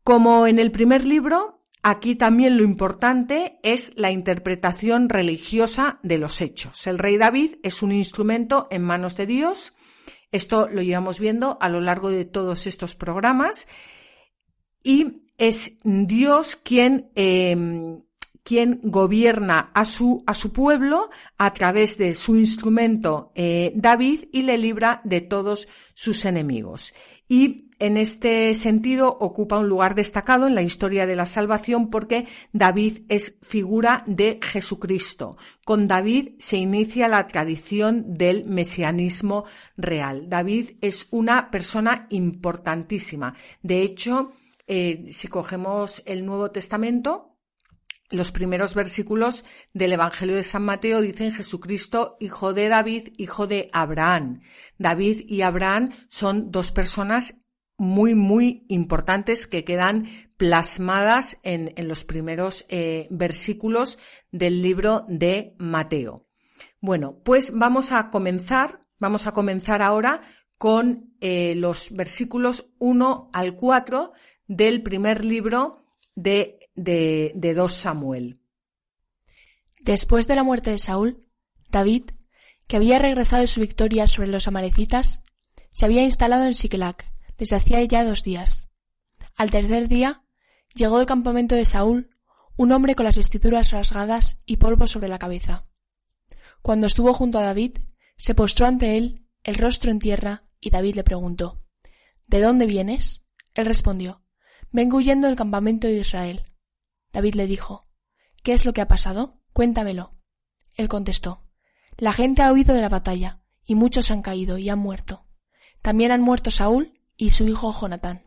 [0.04, 6.42] Como en el primer libro, aquí también lo importante es la interpretación religiosa de los
[6.42, 6.88] hechos.
[6.88, 9.74] El rey David es un instrumento en manos de Dios.
[10.32, 13.68] Esto lo llevamos viendo a lo largo de todos estos programas.
[14.84, 18.02] Y es Dios quien, em,
[18.48, 24.44] quien gobierna a su, a su pueblo a través de su instrumento eh, David y
[24.44, 26.94] le libra de todos sus enemigos.
[27.28, 32.26] Y en este sentido ocupa un lugar destacado en la historia de la salvación porque
[32.54, 35.36] David es figura de Jesucristo.
[35.66, 39.44] Con David se inicia la tradición del mesianismo
[39.76, 40.30] real.
[40.30, 43.36] David es una persona importantísima.
[43.62, 44.32] De hecho,
[44.68, 47.27] eh, si cogemos el Nuevo Testamento,
[48.10, 49.44] los primeros versículos
[49.74, 54.42] del Evangelio de San Mateo dicen Jesucristo, hijo de David, hijo de Abraham.
[54.78, 57.36] David y Abraham son dos personas
[57.78, 64.00] muy, muy importantes que quedan plasmadas en, los primeros eh, versículos
[64.32, 66.28] del libro de Mateo.
[66.80, 70.22] Bueno, pues vamos a comenzar, vamos a comenzar ahora
[70.58, 74.12] con eh, los versículos 1 al 4
[74.48, 78.40] del primer libro de, de, de 2 Samuel.
[79.82, 81.28] Después de la muerte de Saúl,
[81.70, 82.04] David,
[82.68, 85.22] que había regresado de su victoria sobre los amalecitas,
[85.70, 88.70] se había instalado en Siclac, desde hacía ya dos días.
[89.36, 90.24] Al tercer día
[90.74, 92.10] llegó del campamento de Saúl
[92.56, 95.64] un hombre con las vestiduras rasgadas y polvo sobre la cabeza.
[96.62, 97.78] Cuando estuvo junto a David,
[98.18, 101.64] se postró ante él, el rostro en tierra, y David le preguntó
[102.26, 103.24] ¿De dónde vienes?
[103.54, 104.24] Él respondió
[104.72, 106.44] Vengo huyendo del campamento de Israel.
[107.18, 107.82] David le dijo
[108.44, 109.42] ¿Qué es lo que ha pasado?
[109.52, 110.12] Cuéntamelo.
[110.76, 111.48] Él contestó
[111.98, 115.26] La gente ha huido de la batalla, y muchos han caído y han muerto.
[115.82, 118.22] También han muerto Saúl y su hijo Jonatán.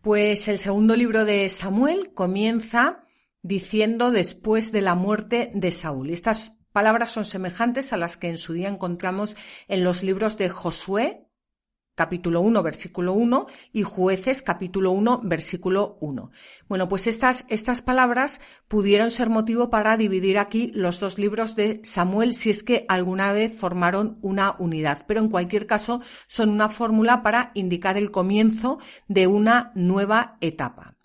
[0.00, 3.04] Pues el segundo libro de Samuel comienza
[3.42, 6.08] diciendo después de la muerte de Saúl.
[6.08, 9.36] Estas palabras son semejantes a las que en su día encontramos
[9.68, 11.29] en los libros de Josué,
[12.00, 16.30] capítulo 1, versículo 1 y jueces capítulo 1, versículo 1.
[16.66, 21.82] Bueno, pues estas, estas palabras pudieron ser motivo para dividir aquí los dos libros de
[21.84, 26.70] Samuel si es que alguna vez formaron una unidad, pero en cualquier caso son una
[26.70, 30.99] fórmula para indicar el comienzo de una nueva etapa.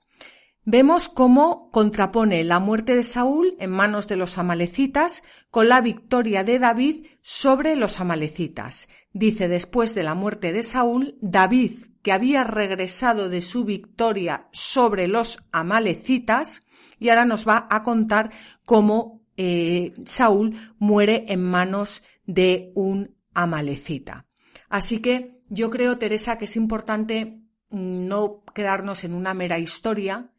[0.67, 6.43] Vemos cómo contrapone la muerte de Saúl en manos de los amalecitas con la victoria
[6.43, 8.87] de David sobre los amalecitas.
[9.13, 15.07] Dice después de la muerte de Saúl, David, que había regresado de su victoria sobre
[15.07, 16.63] los amalecitas,
[16.97, 18.31] y ahora nos va a contar
[18.65, 24.25] cómo eh, Saúl muere en manos de un amalecita.
[24.67, 30.31] Así que yo creo, Teresa, que es importante mm, no quedarnos en una mera historia,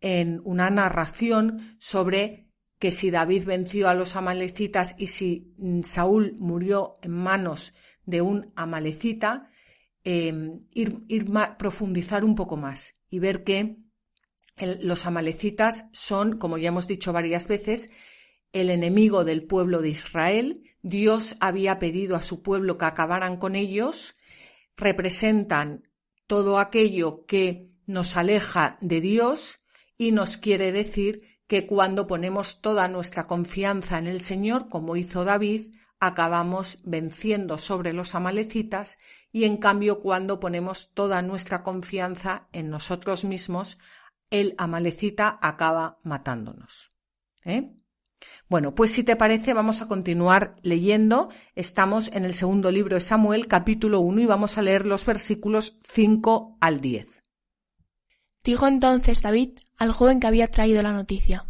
[0.00, 6.34] en una narración sobre que si David venció a los amalecitas y si mm, Saúl
[6.38, 7.72] murió en manos
[8.06, 9.50] de un amalecita,
[10.02, 11.26] em, ir, ir
[11.58, 13.76] profundizar un poco más y ver que
[14.82, 17.90] los amalecitas son, como ya hemos dicho varias veces,
[18.52, 20.62] el enemigo del pueblo de Israel.
[20.82, 24.14] Dios había pedido a su pueblo que acabaran con ellos.
[24.76, 25.88] Representan
[26.26, 29.59] todo aquello que nos aleja de Dios
[30.00, 35.26] y nos quiere decir que cuando ponemos toda nuestra confianza en el Señor, como hizo
[35.26, 35.60] David,
[35.98, 38.96] acabamos venciendo sobre los amalecitas
[39.30, 43.76] y en cambio cuando ponemos toda nuestra confianza en nosotros mismos,
[44.30, 46.88] el amalecita acaba matándonos.
[47.44, 47.70] ¿Eh?
[48.48, 51.28] Bueno, pues si te parece vamos a continuar leyendo.
[51.54, 55.78] Estamos en el segundo libro de Samuel, capítulo 1, y vamos a leer los versículos
[55.84, 57.19] 5 al 10.
[58.42, 61.46] Dijo entonces David al joven que había traído la noticia.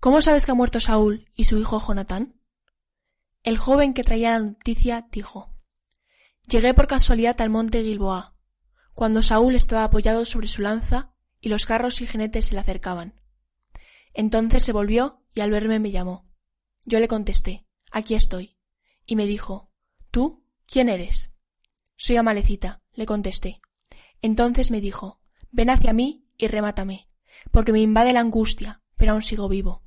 [0.00, 2.40] ¿Cómo sabes que ha muerto Saúl y su hijo Jonatán?
[3.42, 5.54] El joven que traía la noticia dijo
[6.48, 8.36] Llegué por casualidad al monte Gilboa,
[8.94, 13.14] cuando Saúl estaba apoyado sobre su lanza y los carros y jinetes se le acercaban.
[14.14, 16.28] Entonces se volvió y al verme me llamó.
[16.84, 18.56] Yo le contesté Aquí estoy.
[19.06, 19.70] Y me dijo
[20.10, 20.44] ¿Tú?
[20.66, 21.32] ¿Quién eres?
[21.96, 23.60] Soy Amalecita, le contesté.
[24.20, 25.20] Entonces me dijo
[25.56, 27.08] Ven hacia mí y remátame,
[27.50, 29.82] porque me invade la angustia, pero aún sigo vivo.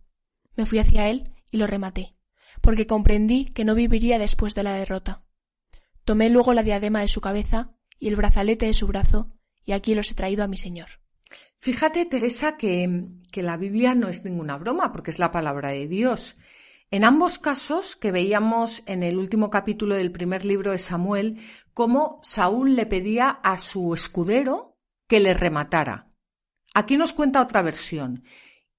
[0.55, 2.15] Me fui hacia él y lo rematé,
[2.59, 5.21] porque comprendí que no viviría después de la derrota.
[6.05, 9.27] Tomé luego la diadema de su cabeza y el brazalete de su brazo,
[9.63, 10.87] y aquí los he traído a mi señor.
[11.59, 15.87] Fíjate, Teresa, que, que la Biblia no es ninguna broma, porque es la palabra de
[15.87, 16.33] Dios.
[16.89, 21.37] En ambos casos, que veíamos en el último capítulo del primer libro de Samuel,
[21.75, 24.68] cómo Saúl le pedía a su escudero
[25.09, 26.07] que le rematara.
[26.73, 28.23] Aquí nos cuenta otra versión.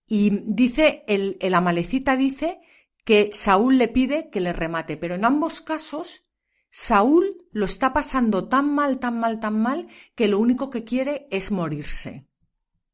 [0.07, 2.61] Y dice, el, el amalecita dice
[3.05, 6.24] que Saúl le pide que le remate, pero en ambos casos
[6.70, 11.26] Saúl lo está pasando tan mal, tan mal, tan mal, que lo único que quiere
[11.31, 12.28] es morirse.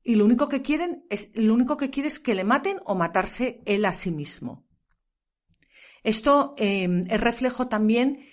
[0.03, 2.95] Y lo único que quieren es, lo único que quiere es que le maten o
[2.95, 4.65] matarse él a sí mismo.
[6.03, 8.25] Esto eh, es reflejo también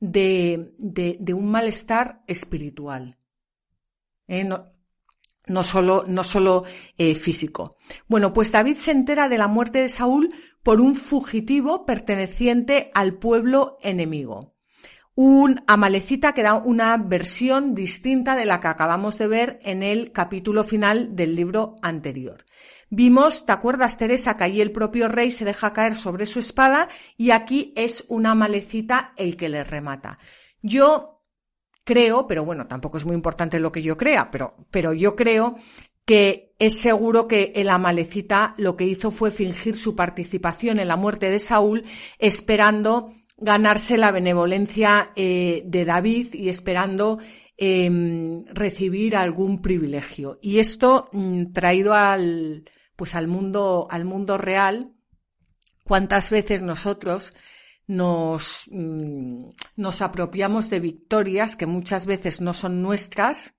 [0.00, 3.18] de, de un malestar espiritual.
[4.28, 4.44] ¿Eh?
[4.44, 4.72] no,
[5.46, 6.62] no, solo, no solo
[6.98, 7.76] eh, físico.
[8.08, 10.28] Bueno, pues David se entera de la muerte de Saúl
[10.62, 14.56] por un fugitivo perteneciente al pueblo enemigo.
[15.14, 20.12] Un amalecita que da una versión distinta de la que acabamos de ver en el
[20.12, 22.44] capítulo final del libro anterior.
[22.90, 26.88] Vimos, ¿te acuerdas, Teresa, que allí el propio rey se deja caer sobre su espada
[27.16, 30.16] y aquí es una amalecita el que le remata.
[30.62, 31.15] Yo
[31.86, 35.56] creo, pero bueno, tampoco es muy importante lo que yo crea, pero, pero yo creo
[36.04, 40.96] que es seguro que el Amalecita lo que hizo fue fingir su participación en la
[40.96, 41.84] muerte de Saúl,
[42.18, 47.18] esperando ganarse la benevolencia eh, de David y esperando
[47.56, 50.38] em, recibir algún privilegio.
[50.42, 52.64] Y esto mm, traído al,
[52.96, 54.92] pues al mundo, al mundo real,
[55.84, 57.32] cuántas veces nosotros
[57.86, 59.38] nos, mm,
[59.76, 63.54] nos apropiamos de victorias que muchas veces no son nuestras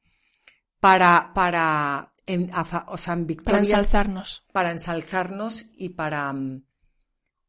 [0.79, 2.51] para, para, en,
[2.87, 4.45] o sea, victorias, para ensalzarnos.
[4.51, 6.63] Para ensalzarnos y para, mm,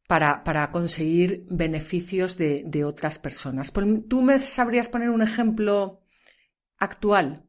[0.07, 3.71] para, para conseguir beneficios de, de otras personas.
[4.07, 6.01] ¿Tú me sabrías poner un ejemplo
[6.77, 7.45] actual?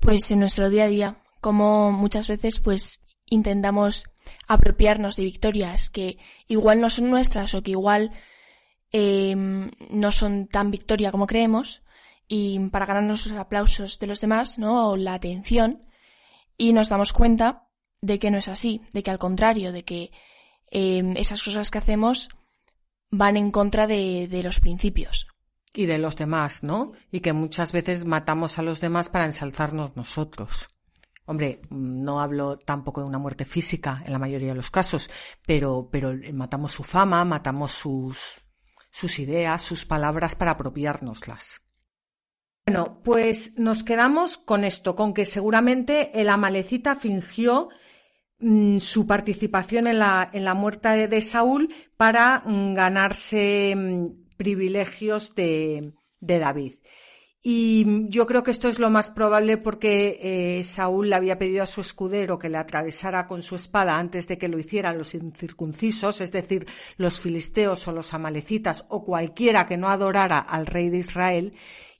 [0.00, 4.04] Pues en nuestro día a día, como muchas veces pues intentamos
[4.46, 8.12] apropiarnos de victorias que igual no son nuestras o que igual
[8.92, 11.82] em, no son tan victoria como creemos
[12.26, 14.90] y para ganarnos los aplausos de los demás, ¿no?
[14.90, 15.84] O la atención
[16.56, 17.68] y nos damos cuenta
[18.00, 20.10] de que no es así, de que al contrario, de que
[20.70, 22.28] em, esas cosas que hacemos
[23.10, 25.26] van en contra de, de los principios.
[25.72, 26.92] Y de los demás, ¿no?
[27.10, 30.66] Y que muchas veces matamos a los demás para ensalzarnos nosotros.
[31.28, 35.10] Hombre, no hablo tampoco de una muerte física en la mayoría de los casos,
[35.46, 41.60] pero, pero matamos su fama, matamos sus, ideas, sus palabras para apropiárnoslas.
[42.66, 47.68] Bueno, pues nos quedamos con esto, con que seguramente el Amalecita fingió
[48.38, 51.68] mm, su participación en la, muerte de, Saúl
[51.98, 56.72] para mm, ganarse mm, privilegios de David.
[57.40, 60.18] Y yo creo que esto es lo más probable porque
[60.58, 64.26] eh, Saúl le había pedido a su escudero que le atravesara con su espada antes
[64.26, 66.66] de que lo hicieran los incircuncisos, es decir,
[66.96, 71.52] los filisteos o los amalecitas o cualquiera que no adorara al rey de Israel.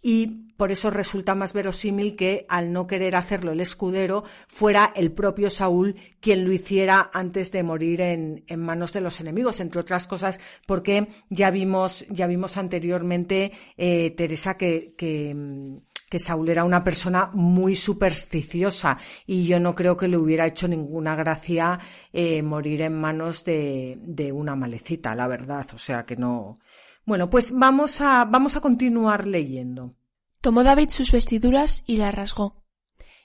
[0.02, 5.12] Y por eso resulta más verosímil que al no querer hacerlo el escudero fuera el
[5.12, 9.80] propio Saúl quien lo hiciera antes de morir en, en manos de los enemigos, entre
[9.80, 16.64] otras cosas porque ya vimos, ya vimos anteriormente, eh, Teresa, que, que que Saúl era
[16.64, 21.78] una persona muy supersticiosa y yo no creo que le hubiera hecho ninguna gracia
[22.14, 25.66] eh, morir en manos de, de, una malecita, la verdad.
[25.74, 26.56] O sea que no,
[27.04, 29.97] bueno, pues vamos a, vamos a continuar leyendo.
[30.40, 32.64] Tomó David sus vestiduras y las rasgó.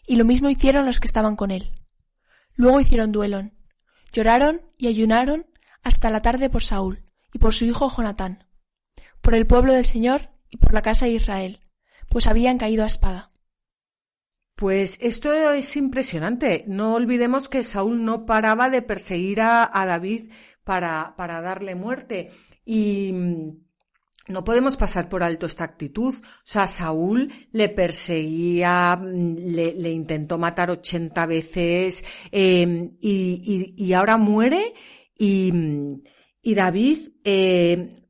[0.05, 1.71] Y lo mismo hicieron los que estaban con él.
[2.55, 3.45] Luego hicieron duelo.
[4.11, 5.45] Lloraron y ayunaron
[5.83, 7.03] hasta la tarde por Saúl
[7.33, 8.45] y por su hijo Jonatán,
[9.21, 11.59] por el pueblo del Señor y por la casa de Israel,
[12.09, 13.29] pues habían caído a espada.
[14.55, 16.63] Pues esto es impresionante.
[16.67, 20.31] No olvidemos que Saúl no paraba de perseguir a, a David
[20.63, 22.29] para, para darle muerte.
[22.63, 23.13] Y
[24.27, 26.15] no podemos pasar por alto esta actitud.
[26.15, 34.73] O sea, Saúl le perseguía, mm, le, intentó matar 80 veces em, y, ahora muere
[35.17, 35.51] y,
[36.41, 38.03] y David eh,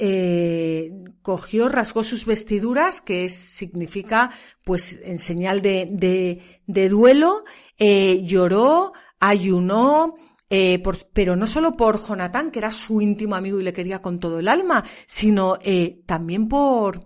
[0.00, 0.92] eh,
[1.22, 4.30] cogió, rasgó sus vestiduras, que significa
[4.62, 7.44] pues en señal de, de, duelo,
[7.78, 10.14] eh, lloró, ayunó,
[10.50, 10.82] eh,
[11.12, 14.38] pero no solo por Jonatán, que era su íntimo amigo y le quería con todo
[14.38, 17.00] el alma, sino eh, también por,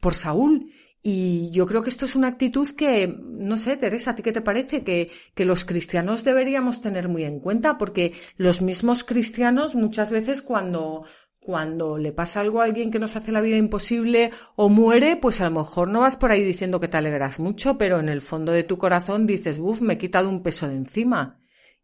[0.00, 0.60] por Saúl.
[1.00, 4.32] Y yo creo que esto es una actitud que, no sé, Teresa, ¿a ti qué
[4.32, 4.82] te parece?
[4.82, 10.42] Que, que los cristianos deberíamos tener muy en cuenta, porque los mismos cristianos muchas veces
[10.42, 11.06] cuando,
[11.38, 15.40] cuando le pasa algo a alguien que nos hace la vida imposible o muere, pues
[15.40, 18.20] a lo mejor no vas por ahí diciendo que te alegras mucho, pero en el
[18.20, 21.38] fondo de tu corazón dices, uff, me he quitado un peso de encima.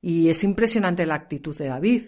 [0.06, 2.02] Y es impresionante la actitud de David.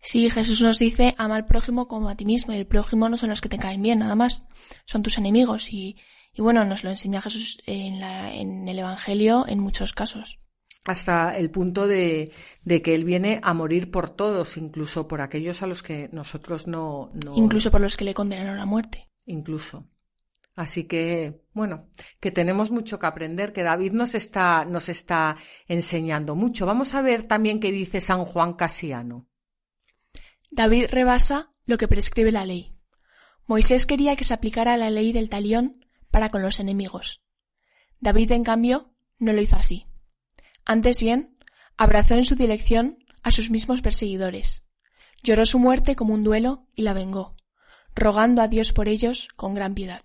[0.00, 3.16] Sí, Jesús nos dice, ama al prójimo como a ti mismo, y el prójimo no
[3.16, 4.44] son los que te caen bien, nada más,
[4.86, 5.96] son tus enemigos, y,
[6.34, 10.40] y bueno, nos lo enseña Jesús en, la, en el Evangelio en muchos casos.
[10.84, 12.32] Hasta el punto de,
[12.64, 16.66] de, que Él viene a morir por todos, incluso por aquellos a los que nosotros
[16.66, 17.12] no...
[17.24, 17.36] no...
[17.36, 19.08] Incluso por los que le condenaron a muerte.
[19.26, 19.88] Incluso.
[20.56, 25.36] Así que, bueno, que tenemos mucho que aprender, que David nos está, nos está
[25.68, 26.64] enseñando mucho.
[26.64, 29.28] Vamos a ver también qué dice San Juan Casiano.
[30.50, 32.72] David rebasa lo que prescribe la ley.
[33.44, 37.22] Moisés quería que se aplicara la ley del talión para con los enemigos.
[38.00, 39.84] David, en cambio, no lo hizo así.
[40.64, 41.36] Antes bien,
[41.76, 44.64] abrazó en su dirección a sus mismos perseguidores.
[45.22, 47.36] Lloró su muerte como un duelo y la vengó,
[47.94, 50.02] rogando a Dios por ellos con gran piedad.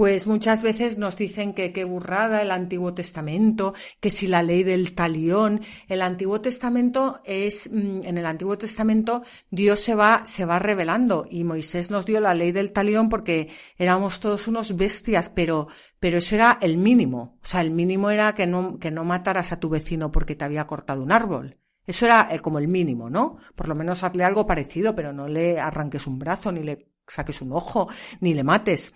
[0.00, 4.62] Pues muchas veces nos dicen que qué burrada el Antiguo Testamento, que si la ley
[4.62, 10.46] del talión, el Antiguo Testamento es, mm, en el Antiguo Testamento Dios se va, se
[10.46, 15.28] va revelando y Moisés nos dio la ley del talión porque éramos todos unos bestias,
[15.28, 17.38] pero, pero eso era el mínimo.
[17.42, 20.46] O sea, el mínimo era que no, que no mataras a tu vecino porque te
[20.46, 21.58] había cortado un árbol.
[21.86, 23.36] Eso era eh, como el mínimo, ¿no?
[23.54, 27.42] Por lo menos hazle algo parecido, pero no le arranques un brazo, ni le saques
[27.42, 27.88] un ojo,
[28.20, 28.94] ni le mates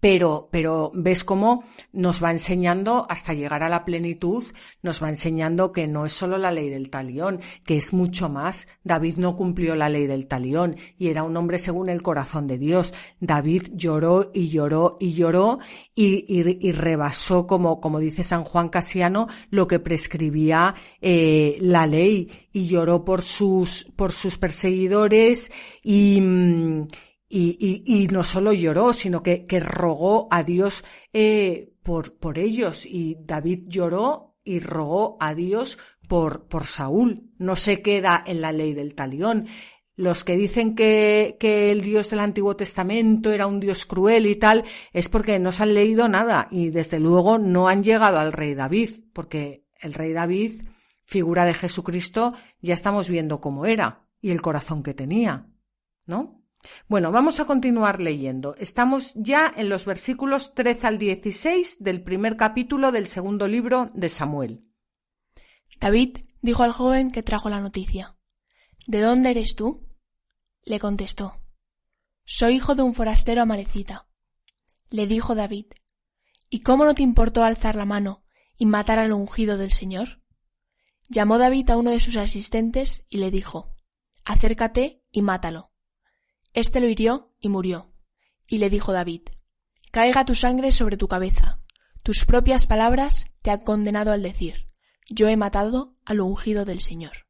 [0.00, 4.44] pero, pero ves cómo nos va enseñando hasta llegar a la plenitud,
[4.82, 8.68] nos va enseñando que no es solo la ley del talión, que es mucho más.
[8.84, 12.58] David no cumplió la ley del talión y era un hombre según el corazón de
[12.58, 12.92] Dios.
[13.20, 15.60] David lloró y lloró y lloró
[15.94, 22.30] y, y, rebasó, como, como dice San Juan Casiano, lo que prescribía eh, la ley
[22.52, 25.50] y lloró por sus, por sus perseguidores
[25.82, 26.20] y,
[27.30, 32.38] mm, y, y, no solo lloró, sino que, que rogó a Dios eh, por, por
[32.38, 32.86] ellos.
[32.86, 37.30] Y David lloró y rogó a Dios por, por Saúl.
[37.38, 39.46] No se queda en la ley del talión.
[39.96, 44.36] Los que dicen que, que el Dios del Antiguo Testamento era un Dios cruel y
[44.36, 48.34] tal, es porque no se han leído nada y desde luego no han llegado al
[48.34, 50.60] rey David, porque el rey David,
[51.06, 55.48] figura de Jesucristo, ya estamos viendo cómo era y el corazón que tenía,
[56.04, 56.42] ¿no?
[56.88, 58.54] Bueno, vamos a continuar leyendo.
[58.56, 64.08] Estamos ya en los versículos 13 al 16 del primer capítulo del segundo libro de
[64.08, 64.60] Samuel.
[65.80, 68.16] David dijo al joven que trajo la noticia.
[68.86, 69.88] ¿De dónde eres tú?
[70.62, 71.40] Le contestó.
[72.24, 74.08] Soy hijo de un forastero amarecita.
[74.90, 75.66] Le dijo David.
[76.48, 78.24] ¿Y cómo no te importó alzar la mano
[78.56, 80.22] y matar al ungido del Señor?
[81.08, 83.74] Llamó David a uno de sus asistentes y le dijo,
[84.24, 85.72] Acércate y mátalo.
[86.56, 87.86] Este lo hirió y murió.
[88.48, 89.20] Y le dijo David,
[89.92, 91.58] Caiga tu sangre sobre tu cabeza.
[92.02, 94.70] Tus propias palabras te han condenado al decir,
[95.10, 97.26] Yo he matado al ungido del Señor.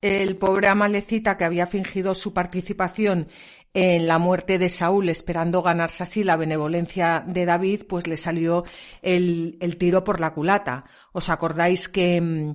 [0.00, 3.26] El pobre Amalecita que había fingido su participación
[3.74, 8.64] en la muerte de Saúl, esperando ganarse así la benevolencia de David, pues le salió
[9.02, 10.84] el, el tiro por la culata.
[11.12, 12.54] ¿Os acordáis que mm,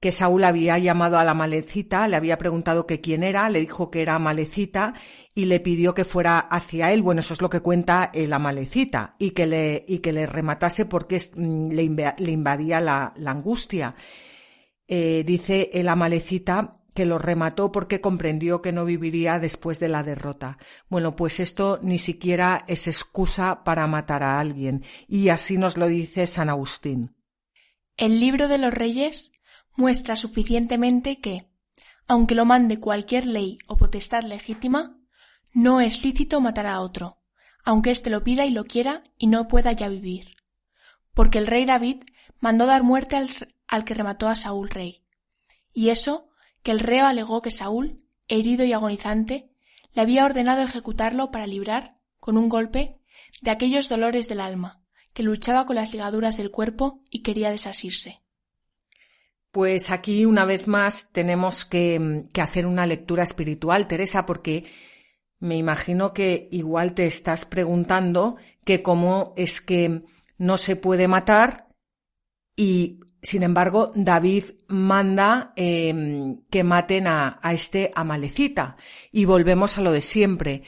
[0.00, 3.90] que Saúl había llamado a la malecita, le había preguntado que quién era, le dijo
[3.90, 4.94] que era malecita
[5.34, 7.02] y le pidió que fuera hacia él.
[7.02, 10.86] Bueno, eso es lo que cuenta la malecita y que le, y que le rematase
[10.86, 13.96] porque mm, le, invadía la, angustia.
[14.86, 20.02] Eh, dice el amalecita que lo remató porque comprendió que no viviría después de la
[20.02, 20.58] derrota.
[20.88, 25.86] Bueno, pues esto ni siquiera es excusa para matar a alguien, y así nos lo
[25.86, 27.14] dice San Agustín.
[27.96, 29.30] El libro de los reyes
[29.78, 31.46] muestra suficientemente que,
[32.08, 34.98] aunque lo mande cualquier ley o potestad legítima,
[35.54, 37.18] no es lícito matar a otro,
[37.64, 40.32] aunque éste lo pida y lo quiera y no pueda ya vivir.
[41.14, 42.02] Porque el rey David
[42.40, 43.30] mandó dar muerte al,
[43.68, 45.04] al que remató a Saúl rey.
[45.72, 46.28] Y eso
[46.64, 49.52] que el reo alegó que Saúl, herido y agonizante,
[49.92, 53.00] le había ordenado ejecutarlo para librar, con un golpe,
[53.42, 54.80] de aquellos dolores del alma,
[55.12, 58.22] que luchaba con las ligaduras del cuerpo y quería desasirse.
[59.50, 64.64] Pues aquí una vez más tenemos que, que hacer una lectura espiritual, Teresa, porque
[65.40, 70.02] me imagino que igual te estás preguntando que cómo es que
[70.36, 71.68] no se puede matar
[72.56, 78.76] y sin embargo David manda em, que maten a, a este amalecita.
[79.12, 80.64] Y volvemos a lo de siempre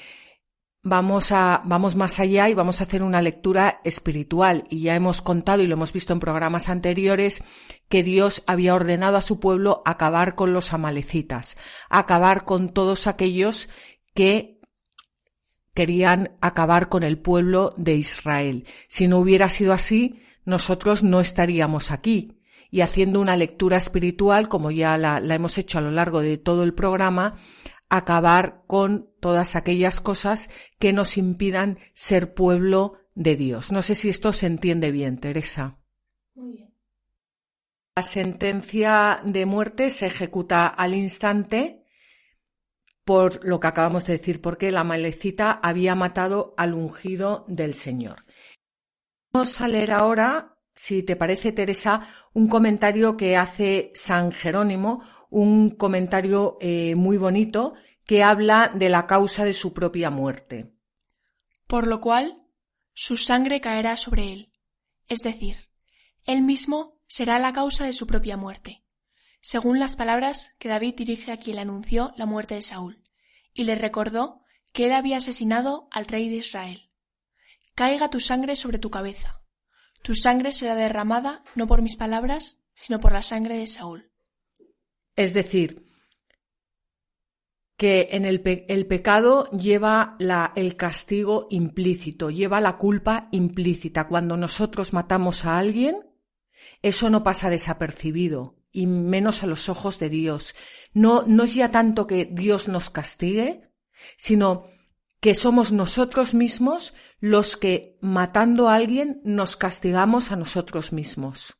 [0.82, 4.64] vamos a, vamos más allá y vamos a hacer una lectura espiritual.
[4.70, 7.42] Y ya hemos contado y lo hemos visto en programas anteriores
[7.88, 11.56] que Dios había ordenado a su pueblo acabar con los amalecitas,
[11.88, 13.68] acabar con todos aquellos
[14.14, 14.60] que
[15.74, 18.66] querían acabar con el pueblo de Israel.
[18.88, 22.36] Si no hubiera sido así, nosotros no estaríamos aquí.
[22.72, 26.38] Y haciendo una lectura espiritual, como ya la, la hemos hecho a lo largo de
[26.38, 27.36] todo el programa,
[27.90, 33.72] acabar con todas aquellas cosas que nos impidan ser pueblo de Dios.
[33.72, 35.78] No sé si esto se entiende bien, Teresa.
[36.34, 36.74] Muy bien.
[37.96, 41.80] La sentencia de muerte se ejecuta al instante
[43.04, 48.24] por lo que acabamos de decir, porque la malecita había matado al ungido del Señor.
[49.32, 55.70] Vamos a leer ahora, si te parece, Teresa, un comentario que hace San Jerónimo, un
[55.70, 57.74] comentario eh, muy bonito
[58.04, 60.74] que habla de la causa de su propia muerte.
[61.66, 62.42] Por lo cual,
[62.92, 64.52] su sangre caerá sobre él,
[65.08, 65.70] es decir,
[66.24, 68.84] él mismo será la causa de su propia muerte,
[69.40, 73.02] según las palabras que David dirige a quien le anunció la muerte de Saúl,
[73.54, 76.90] y le recordó que él había asesinado al rey de Israel.
[77.74, 79.42] Caiga tu sangre sobre tu cabeza.
[80.02, 84.09] Tu sangre será derramada no por mis palabras, sino por la sangre de Saúl.
[85.20, 85.84] Es decir,
[87.76, 94.06] que en el, pecado lleva la, el castigo implícito, lleva la culpa implícita.
[94.06, 96.08] Cuando nosotros matamos a alguien,
[96.80, 100.54] eso no pasa desapercibido, y menos a los ojos de Dios.
[100.94, 103.70] No, no es ya tanto que Dios nos castigue,
[104.16, 104.68] sino
[105.20, 111.58] que somos nosotros mismos los que, matando a alguien, nos castigamos a nosotros mismos.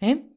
[0.00, 0.30] ¿Eh?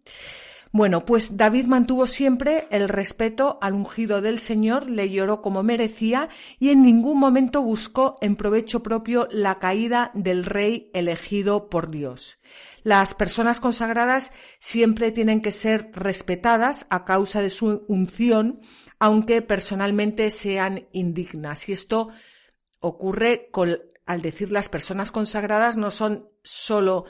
[0.75, 6.29] Bueno, pues David mantuvo siempre el respeto al ungido del Señor, le lloró como merecía
[6.57, 12.39] y en ningún momento buscó en provecho propio la caída del rey elegido por Dios.
[12.81, 18.59] Las personas consagradas siempre tienen que ser respetadas a causa de su unción,
[18.97, 21.69] aunque personalmente sean indignas.
[21.69, 22.09] Y esto
[22.79, 27.05] ocurre con, al decir las personas consagradas no son solo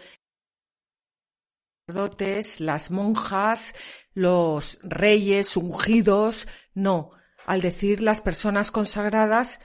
[1.85, 3.73] sacerdotes, las monjas,
[4.13, 7.11] los reyes ungidos, no.
[7.45, 9.59] Al decir las personas consagradas,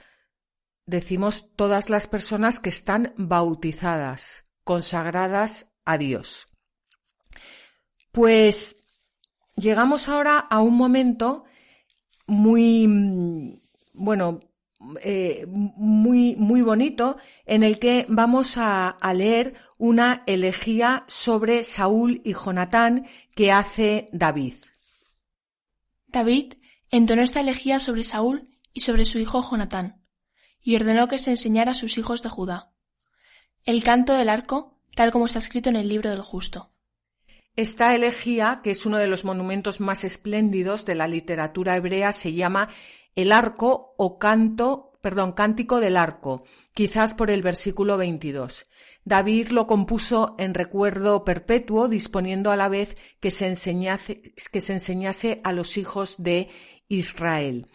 [0.85, 6.45] decimos todas las personas que están bautizadas, consagradas a Dios.
[8.11, 8.83] Pues
[9.55, 11.45] llegamos ahora a un momento
[12.27, 13.61] muy,
[13.93, 14.41] bueno,
[15.03, 22.21] eh, muy, muy bonito en el que vamos a, a leer una elegía sobre Saúl
[22.23, 24.55] y Jonatán que hace David.
[26.07, 26.53] David
[26.91, 30.03] entonó esta elegía sobre Saúl y sobre su hijo Jonatán,
[30.61, 32.71] y ordenó que se enseñara a sus hijos de Judá.
[33.65, 36.71] El canto del arco, tal como está escrito en el libro del justo.
[37.55, 42.33] Esta elegía, que es uno de los monumentos más espléndidos de la literatura hebrea, se
[42.33, 42.69] llama
[43.15, 46.43] el arco o canto, perdón, cántico del arco,
[46.73, 48.63] quizás por el versículo 22.
[49.05, 54.73] David lo compuso en recuerdo perpetuo, disponiendo a la vez que se enseñase, que se
[54.73, 56.49] enseñase a los hijos de
[56.87, 57.67] Israel.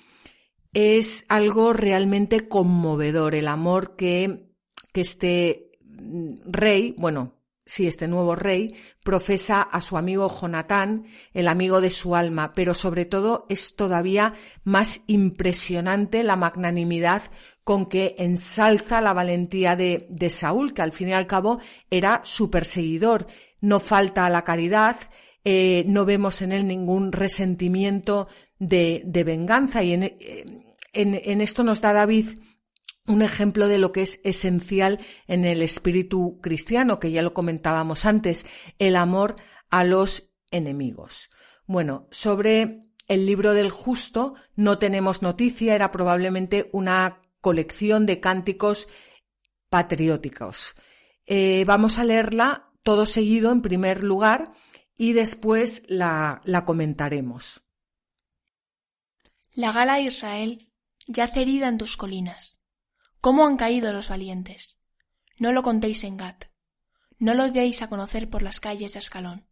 [0.73, 4.51] Es algo realmente conmovedor el amor que,
[4.93, 5.71] que este
[6.47, 12.15] rey, bueno, sí, este nuevo rey, profesa a su amigo Jonatán, el amigo de su
[12.15, 14.35] alma, pero sobre todo es todavía
[14.65, 17.23] más impresionante la magnanimidad
[17.65, 21.61] con que ensalza la valentía de, Saúl, que al fin y al cabo
[21.91, 23.27] era su perseguidor.
[23.61, 24.97] No falta la caridad,
[25.45, 31.81] eh, no vemos en él ningún resentimiento de, venganza y en, en, en esto nos
[31.81, 32.29] da David
[33.07, 38.07] un ejemplo de lo que es esencial en el espíritu cristiano, que ya lo comentábamos
[38.07, 38.47] antes,
[38.79, 39.37] el amor
[39.71, 41.31] a los enemigos.
[41.67, 48.89] Bueno, sobre el libro del justo no tenemos noticia, era probablemente una colección de cánticos
[49.69, 50.75] patrióticos.
[51.27, 54.53] Eh, vamos a leerla todo seguido en primer lugar
[54.97, 57.63] y después la, la comentaremos.
[59.53, 60.73] La gala de Israel
[61.07, 62.64] yace herida en tus colinas.
[63.25, 64.83] ¿Cómo han caído los valientes?
[65.39, 66.45] No lo contéis en Gat.
[67.19, 69.49] No lo deis a conocer por las calles de Ascalón.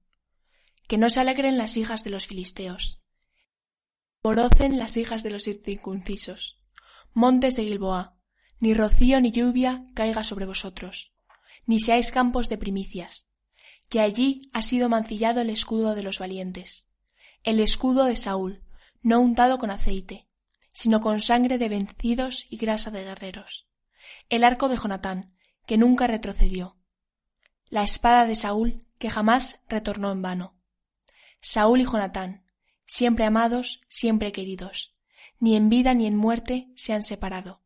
[0.88, 3.00] Que no se alegren las hijas de los filisteos.
[4.22, 6.60] Borocen las hijas de los incircuncisos.
[7.14, 8.18] Montes de Gilboa,
[8.60, 11.14] ni rocío ni lluvia caiga sobre vosotros,
[11.64, 13.30] ni seáis campos de primicias,
[13.88, 16.88] que allí ha sido mancillado el escudo de los valientes,
[17.42, 18.64] el escudo de Saúl,
[19.00, 20.28] no untado con aceite,
[20.72, 23.68] sino con sangre de vencidos y grasa de guerreros,
[24.28, 25.34] el arco de Jonatán,
[25.66, 26.76] que nunca retrocedió,
[27.68, 30.58] la espada de Saúl, que jamás retornó en vano.
[31.40, 32.44] Saúl y Jonatán,
[32.86, 34.94] siempre amados, siempre queridos,
[35.38, 37.60] ni en vida ni en muerte se han separado,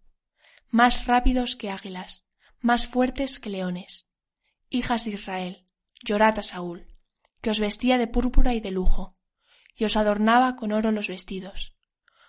[0.70, 2.26] más rápidos que águilas,
[2.60, 4.08] más fuertes que leones.
[4.70, 5.66] Hijas de Israel,
[6.02, 6.88] llorad a Saúl,
[7.40, 9.16] que os vestía de púrpura y de lujo,
[9.74, 11.75] y os adornaba con oro los vestidos.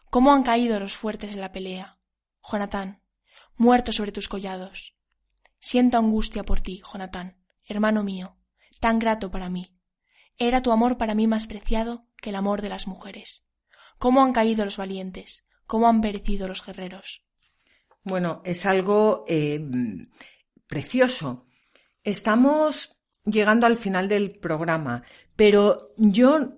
[0.09, 1.97] ¿Cómo han caído los fuertes en la pelea?
[2.41, 3.01] Jonatán,
[3.57, 4.95] muerto sobre tus collados.
[5.59, 7.37] Siento angustia por ti, Jonatán,
[7.67, 8.37] hermano mío,
[8.79, 9.73] tan grato para mí.
[10.37, 13.45] Era tu amor para mí más preciado que el amor de las mujeres.
[13.97, 15.43] ¿Cómo han caído los valientes?
[15.65, 17.25] ¿Cómo han perecido los guerreros?
[18.03, 19.59] Bueno, es algo eh,
[20.67, 21.47] precioso.
[22.03, 25.03] Estamos llegando al final del programa,
[25.35, 26.49] pero yo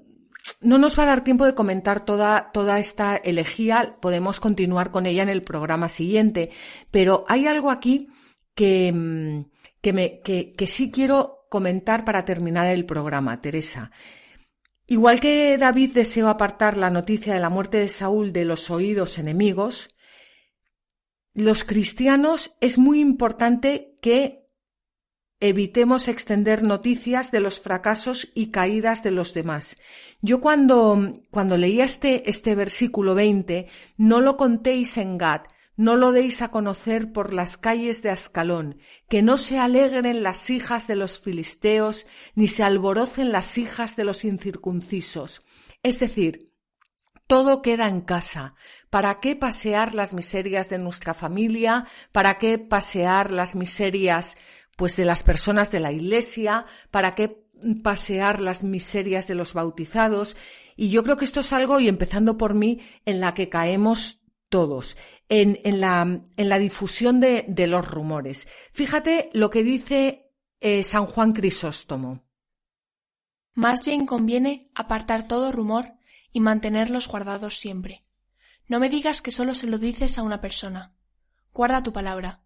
[0.61, 5.05] no nos va a dar tiempo de comentar toda, toda esta elegía, podemos continuar con
[5.05, 6.49] ella en el programa siguiente,
[6.91, 8.09] pero hay algo aquí
[8.55, 9.45] que, mm,
[9.81, 13.91] que, me, que, que sí quiero comentar para terminar el programa, Teresa.
[14.85, 19.19] Igual que David deseó apartar la noticia de la muerte de Saúl de los oídos
[19.19, 19.95] enemigos,
[21.33, 24.38] los cristianos es muy importante que
[25.39, 29.77] evitemos extender noticias de los fracasos y caídas de los demás.
[30.21, 33.67] Yo cuando, cuando leía este, este versículo 20,
[33.97, 35.41] no lo contéis en Gad,
[35.77, 40.49] no lo deis a conocer por las calles de Ascalón, que no se alegren las
[40.49, 45.39] hijas de los filisteos, ni se alborocen las hijas de los incircuncisos.
[45.81, 46.49] Es decir,
[47.27, 48.55] todo queda en casa.
[48.89, 51.85] ¿Para qué pasear las miserias de nuestra familia?
[52.11, 54.35] ¿Para qué pasear las miserias
[54.79, 57.45] pues de las personas de la iglesia, para qué
[57.83, 60.37] pasear las miserias de los bautizados.
[60.77, 64.21] Y yo creo que esto es algo, y empezando por mí, en la que caemos
[64.47, 64.95] todos,
[65.27, 68.47] en, en, la, en la, difusión de, de, los rumores.
[68.71, 72.23] Fíjate lo que dice eh, San Juan Crisóstomo.
[73.55, 75.91] Más bien conviene apartar todo rumor
[76.31, 78.05] y mantenerlos guardados siempre.
[78.69, 80.95] No me digas que solo se lo dices a una persona.
[81.51, 82.45] Guarda tu palabra.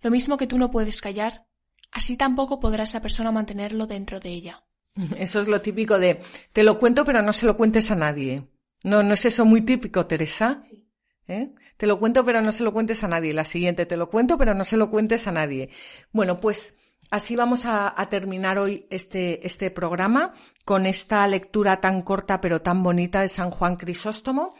[0.00, 1.45] Lo mismo que tú no puedes callar,
[1.92, 4.64] Así tampoco podrá esa persona mantenerlo dentro de ella.
[5.18, 6.20] Eso es lo típico de
[6.52, 8.48] te lo cuento pero no se lo cuentes a nadie.
[8.84, 10.60] No, no es eso muy típico, Teresa.
[10.68, 10.86] Sí.
[11.28, 11.52] ¿Eh?
[11.76, 13.32] Te lo cuento pero no se lo cuentes a nadie.
[13.32, 15.70] La siguiente, te lo cuento pero no se lo cuentes a nadie.
[16.12, 16.76] Bueno, pues
[17.10, 20.34] así vamos a, a terminar hoy este, este programa
[20.64, 24.54] con esta lectura tan corta pero tan bonita de San Juan Crisóstomo.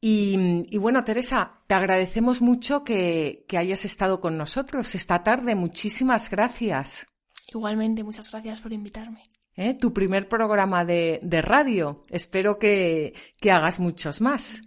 [0.00, 5.54] Y, bueno, Teresa, te agradecemos mucho que, hayas estado con nosotros esta tarde.
[5.54, 7.06] Muchísimas gracias.
[7.48, 9.22] Igualmente, muchas gracias por invitarme.
[9.56, 9.74] ¿Eh?
[9.74, 12.02] Tu primer programa de, radio.
[12.10, 13.14] Espero que,
[13.50, 14.62] hagas muchos más.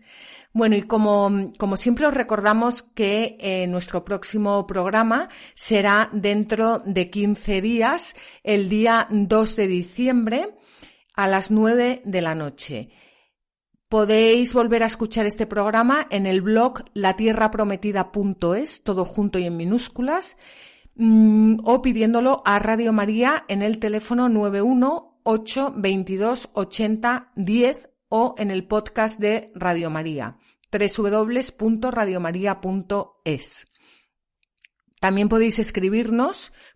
[0.51, 7.11] Bueno, y como, como siempre os recordamos que eh, nuestro próximo programa será dentro de
[7.11, 10.55] 15 días, el día 2 de diciembre,
[11.13, 12.89] a las 9 de la noche.
[13.89, 20.37] Podéis volver a escuchar este programa en el blog latierraprometida.es, todo junto y en minúsculas,
[20.93, 28.51] mm, o pidiéndolo a Radio María en el teléfono 918 22 80 10 o en
[28.51, 30.37] el podcast de Radio María,
[30.71, 33.65] www.radiomaria.es.
[34.99, 36.53] También podéis escribirnos